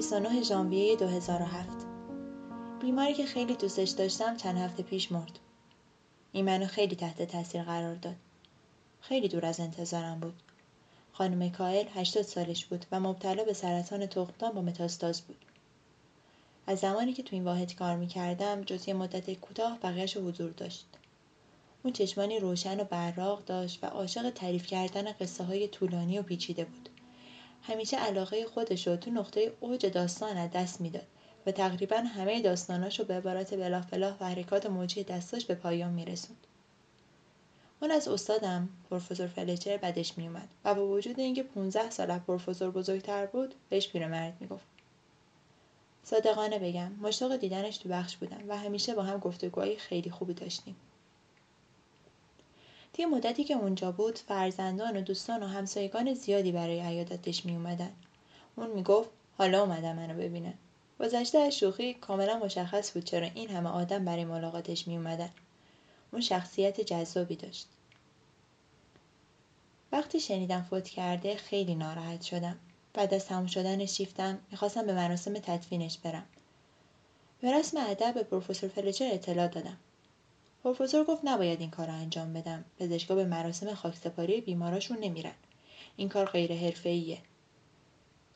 29 0.00 0.42
ژانویه 0.42 0.96
2007 0.96 1.68
بیماری 2.80 3.14
که 3.14 3.26
خیلی 3.26 3.54
دوستش 3.54 3.90
داشتم 3.90 4.36
چند 4.36 4.58
هفته 4.58 4.82
پیش 4.82 5.12
مرد. 5.12 5.38
این 6.32 6.44
منو 6.44 6.66
خیلی 6.66 6.96
تحت 6.96 7.22
تاثیر 7.22 7.62
قرار 7.62 7.94
داد. 7.94 8.14
خیلی 9.00 9.28
دور 9.28 9.46
از 9.46 9.60
انتظارم 9.60 10.20
بود. 10.20 10.42
خانم 11.12 11.50
کائل 11.50 11.86
80 11.94 12.22
سالش 12.22 12.64
بود 12.64 12.86
و 12.92 13.00
مبتلا 13.00 13.44
به 13.44 13.52
سرطان 13.52 14.06
تخمدان 14.06 14.52
با 14.52 14.62
متاستاز 14.62 15.22
بود. 15.22 15.44
از 16.66 16.78
زمانی 16.78 17.12
که 17.12 17.22
تو 17.22 17.36
این 17.36 17.44
واحد 17.44 17.74
کار 17.74 17.96
می‌کردم 17.96 18.62
جز 18.62 18.88
یه 18.88 18.94
مدت 18.94 19.32
کوتاه 19.32 19.78
بقیهش 19.82 20.16
حضور 20.16 20.50
داشت. 20.50 20.86
اون 21.82 21.92
چشمانی 21.92 22.38
روشن 22.38 22.80
و 22.80 22.84
براق 22.84 23.44
داشت 23.44 23.84
و 23.84 23.86
عاشق 23.86 24.30
تعریف 24.30 24.66
کردن 24.66 25.12
قصه 25.12 25.44
های 25.44 25.68
طولانی 25.68 26.18
و 26.18 26.22
پیچیده 26.22 26.64
بود. 26.64 26.89
همیشه 27.62 27.96
علاقه 27.96 28.46
خودش 28.46 28.86
رو 28.86 28.96
تو 28.96 29.10
نقطه 29.10 29.52
اوج 29.60 29.86
داستان 29.86 30.36
از 30.36 30.50
دست 30.50 30.80
می‌داد 30.80 31.06
و 31.46 31.52
تقریبا 31.52 31.96
همه 31.96 32.42
داستاناش 32.42 32.98
رو 33.00 33.04
به 33.04 33.14
عبارت 33.14 33.54
blah 33.54 33.90
blah 33.90 34.22
و 34.22 34.24
حرکات 34.24 34.66
موجی 34.66 35.04
دستاش 35.04 35.44
به 35.44 35.54
پایان 35.54 35.92
میرسوند. 35.92 36.46
اون 37.82 37.90
از 37.90 38.08
استادم 38.08 38.68
پروفسور 38.90 39.26
فلچر 39.26 39.76
بدش 39.76 40.18
میومد 40.18 40.48
و 40.64 40.74
با 40.74 40.86
وجود 40.86 41.20
اینکه 41.20 41.42
15 41.42 41.90
سال 41.90 42.10
از 42.10 42.20
پروفسور 42.20 42.70
بزرگتر 42.70 43.26
بود 43.26 43.54
بهش 43.68 43.88
پیرمرد 43.88 44.36
می‌گفت. 44.40 44.64
صادقانه 46.04 46.58
بگم 46.58 46.92
مشتاق 46.92 47.36
دیدنش 47.36 47.78
تو 47.78 47.88
بخش 47.88 48.16
بودم 48.16 48.44
و 48.48 48.56
همیشه 48.56 48.94
با 48.94 49.02
هم 49.02 49.18
گفتگوهای 49.18 49.76
خیلی 49.76 50.10
خوبی 50.10 50.34
داشتیم. 50.34 50.76
طی 53.00 53.06
مدتی 53.06 53.44
که 53.44 53.54
اونجا 53.54 53.92
بود 53.92 54.18
فرزندان 54.18 54.96
و 54.96 55.00
دوستان 55.00 55.42
و 55.42 55.46
همسایگان 55.46 56.14
زیادی 56.14 56.52
برای 56.52 56.80
عیادتش 56.80 57.46
می 57.46 57.52
اومدن. 57.52 57.92
اون 58.56 58.70
می‌گفت 58.70 59.10
حالا 59.38 59.62
اومدن 59.62 59.96
منو 59.96 60.14
ببینن. 60.14 60.54
گذشته 61.00 61.38
از 61.38 61.58
شوخی 61.58 61.94
کاملا 61.94 62.38
مشخص 62.38 62.92
بود 62.92 63.04
چرا 63.04 63.26
این 63.34 63.50
همه 63.50 63.68
آدم 63.68 64.04
برای 64.04 64.24
ملاقاتش 64.24 64.88
می 64.88 64.96
اومدن. 64.96 65.30
اون 66.12 66.22
شخصیت 66.22 66.80
جذابی 66.80 67.36
داشت. 67.36 67.66
وقتی 69.92 70.20
شنیدم 70.20 70.66
فوت 70.70 70.88
کرده 70.88 71.36
خیلی 71.36 71.74
ناراحت 71.74 72.22
شدم. 72.22 72.58
بعد 72.94 73.14
از 73.14 73.26
تموم 73.26 73.46
شدن 73.46 73.86
شیفتم 73.86 74.38
می‌خواستم 74.50 74.86
به 74.86 74.94
مراسم 74.94 75.34
تدفینش 75.34 75.98
برم. 75.98 76.26
به 77.40 77.58
رسم 77.58 77.76
ادب 77.80 78.14
به 78.14 78.22
پروفسور 78.22 78.70
فلچر 78.70 79.08
اطلاع 79.12 79.48
دادم. 79.48 79.76
پروفسور 80.64 81.04
گفت 81.04 81.20
نباید 81.24 81.60
این 81.60 81.70
کار 81.70 81.86
رو 81.86 81.92
انجام 81.92 82.32
بدم. 82.32 82.64
پزشکا 82.78 83.14
به 83.14 83.24
مراسم 83.24 83.74
خاکسپاری 83.74 84.40
بیماراشون 84.40 84.98
نمیرن. 85.00 85.34
این 85.96 86.08
کار 86.08 86.26
غیر 86.26 86.52
حرفه‌ایه. 86.52 87.18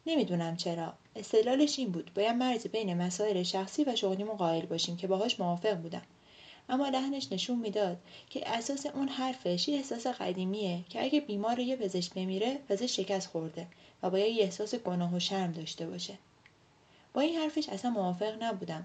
نمی‌دونم 0.06 0.56
چرا. 0.56 0.92
استدلالش 1.16 1.78
این 1.78 1.92
بود. 1.92 2.10
باید 2.14 2.36
مرزی 2.36 2.68
بین 2.68 2.94
مسائل 2.94 3.42
شخصی 3.42 3.84
و 3.84 3.96
شغلیمون 3.96 4.36
قائل 4.36 4.66
باشیم 4.66 4.96
که 4.96 5.06
باهاش 5.06 5.40
موافق 5.40 5.74
بودم. 5.74 6.02
اما 6.68 6.88
لحنش 6.88 7.32
نشون 7.32 7.58
می‌داد 7.58 7.96
که 8.30 8.48
اساس 8.48 8.86
اون 8.86 9.08
حرفش 9.08 9.68
یه 9.68 9.76
احساس 9.76 10.06
قدیمیه 10.06 10.84
که 10.88 11.04
اگه 11.04 11.20
بیمار 11.20 11.58
یه 11.58 11.76
پزشک 11.76 12.14
بمیره 12.14 12.58
پزشک 12.68 13.02
شکست 13.02 13.28
خورده 13.28 13.66
و 14.02 14.10
باید 14.10 14.36
یه 14.36 14.44
احساس 14.44 14.74
گناه 14.74 15.14
و 15.14 15.18
شرم 15.18 15.52
داشته 15.52 15.86
باشه. 15.86 16.18
با 17.12 17.20
این 17.20 17.38
حرفش 17.38 17.68
اصلا 17.68 17.90
موافق 17.90 18.42
نبودم. 18.42 18.84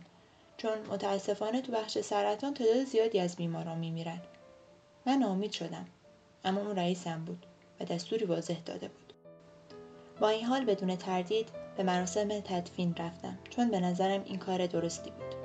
چون 0.60 0.78
متاسفانه 0.92 1.62
تو 1.62 1.72
بخش 1.72 1.98
سرطان 1.98 2.54
تعداد 2.54 2.84
زیادی 2.84 3.20
از 3.20 3.36
بیماران 3.36 3.78
میمیرن. 3.78 4.22
من 5.06 5.14
ناامید 5.14 5.52
شدم 5.52 5.86
اما 6.44 6.62
اون 6.62 6.76
رئیسم 6.76 7.26
بود 7.26 7.46
و 7.80 7.86
دستوری 7.86 8.26
واضح 8.26 8.60
داده 8.66 8.88
بود. 8.88 9.14
با 10.20 10.30
این 10.30 10.46
حال 10.46 10.66
بدون 10.66 10.96
تردید 10.96 11.50
به 11.78 11.84
مراسم 11.84 12.40
تدفین 12.40 12.96
رفتم 12.98 13.38
چون 13.50 13.72
به 13.72 13.80
نظرم 13.80 14.24
این 14.26 14.40
کار 14.40 14.68
درستی 14.68 15.10
بود. 15.12 15.36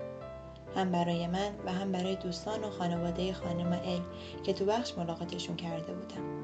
هم 0.76 0.92
برای 0.92 1.26
من 1.26 1.54
و 1.66 1.72
هم 1.72 1.92
برای 1.92 2.16
دوستان 2.16 2.64
و 2.64 2.70
خانواده 2.70 3.32
خانم 3.32 3.72
ال 3.72 4.00
که 4.42 4.52
تو 4.52 4.64
بخش 4.64 4.98
ملاقاتشون 4.98 5.56
کرده 5.56 5.92
بودم. 5.92 6.43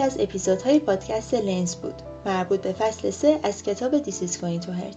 یکی 0.00 0.06
از 0.06 0.20
اپیزودهای 0.20 0.78
پادکست 0.78 1.34
لنز 1.34 1.74
بود 1.74 1.94
مربوط 2.26 2.60
به 2.60 2.72
فصل 2.72 3.10
سه 3.10 3.40
از 3.42 3.62
کتاب 3.62 3.98
دیسیز 3.98 4.40
کوین 4.40 4.60
تو 4.60 4.72
هرد 4.72 4.96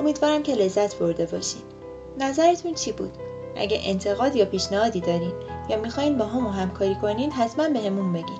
امیدوارم 0.00 0.42
که 0.42 0.54
لذت 0.54 0.98
برده 0.98 1.26
باشین 1.26 1.62
نظرتون 2.18 2.74
چی 2.74 2.92
بود 2.92 3.12
اگه 3.56 3.80
انتقاد 3.82 4.36
یا 4.36 4.44
پیشنهادی 4.44 5.00
دارین 5.00 5.32
یا 5.68 5.76
می‌خواین 5.76 6.18
با 6.18 6.24
هم 6.24 6.46
همکاری 6.46 6.94
کنین 6.94 7.32
حتما 7.32 7.68
به 7.68 7.78
همون 7.78 8.12
بگین 8.12 8.38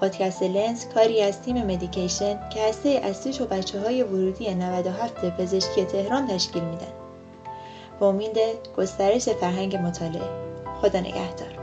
پادکست 0.00 0.42
لنز 0.42 0.84
کاری 0.94 1.22
از 1.22 1.42
تیم 1.42 1.66
مدیکیشن 1.66 2.48
که 2.54 2.68
هسته 2.68 2.88
اصلیش 2.88 3.40
و 3.40 3.46
بچه 3.46 3.80
های 3.80 4.02
ورودی 4.02 4.54
97 4.54 5.24
پزشکی 5.30 5.84
تهران 5.84 6.26
تشکیل 6.26 6.64
میدن. 6.64 6.92
با 8.00 8.08
امید 8.08 8.38
گسترش 8.76 9.28
فرهنگ 9.28 9.76
مطالعه. 9.76 10.30
خدا 10.80 11.00
نگهدار. 11.00 11.59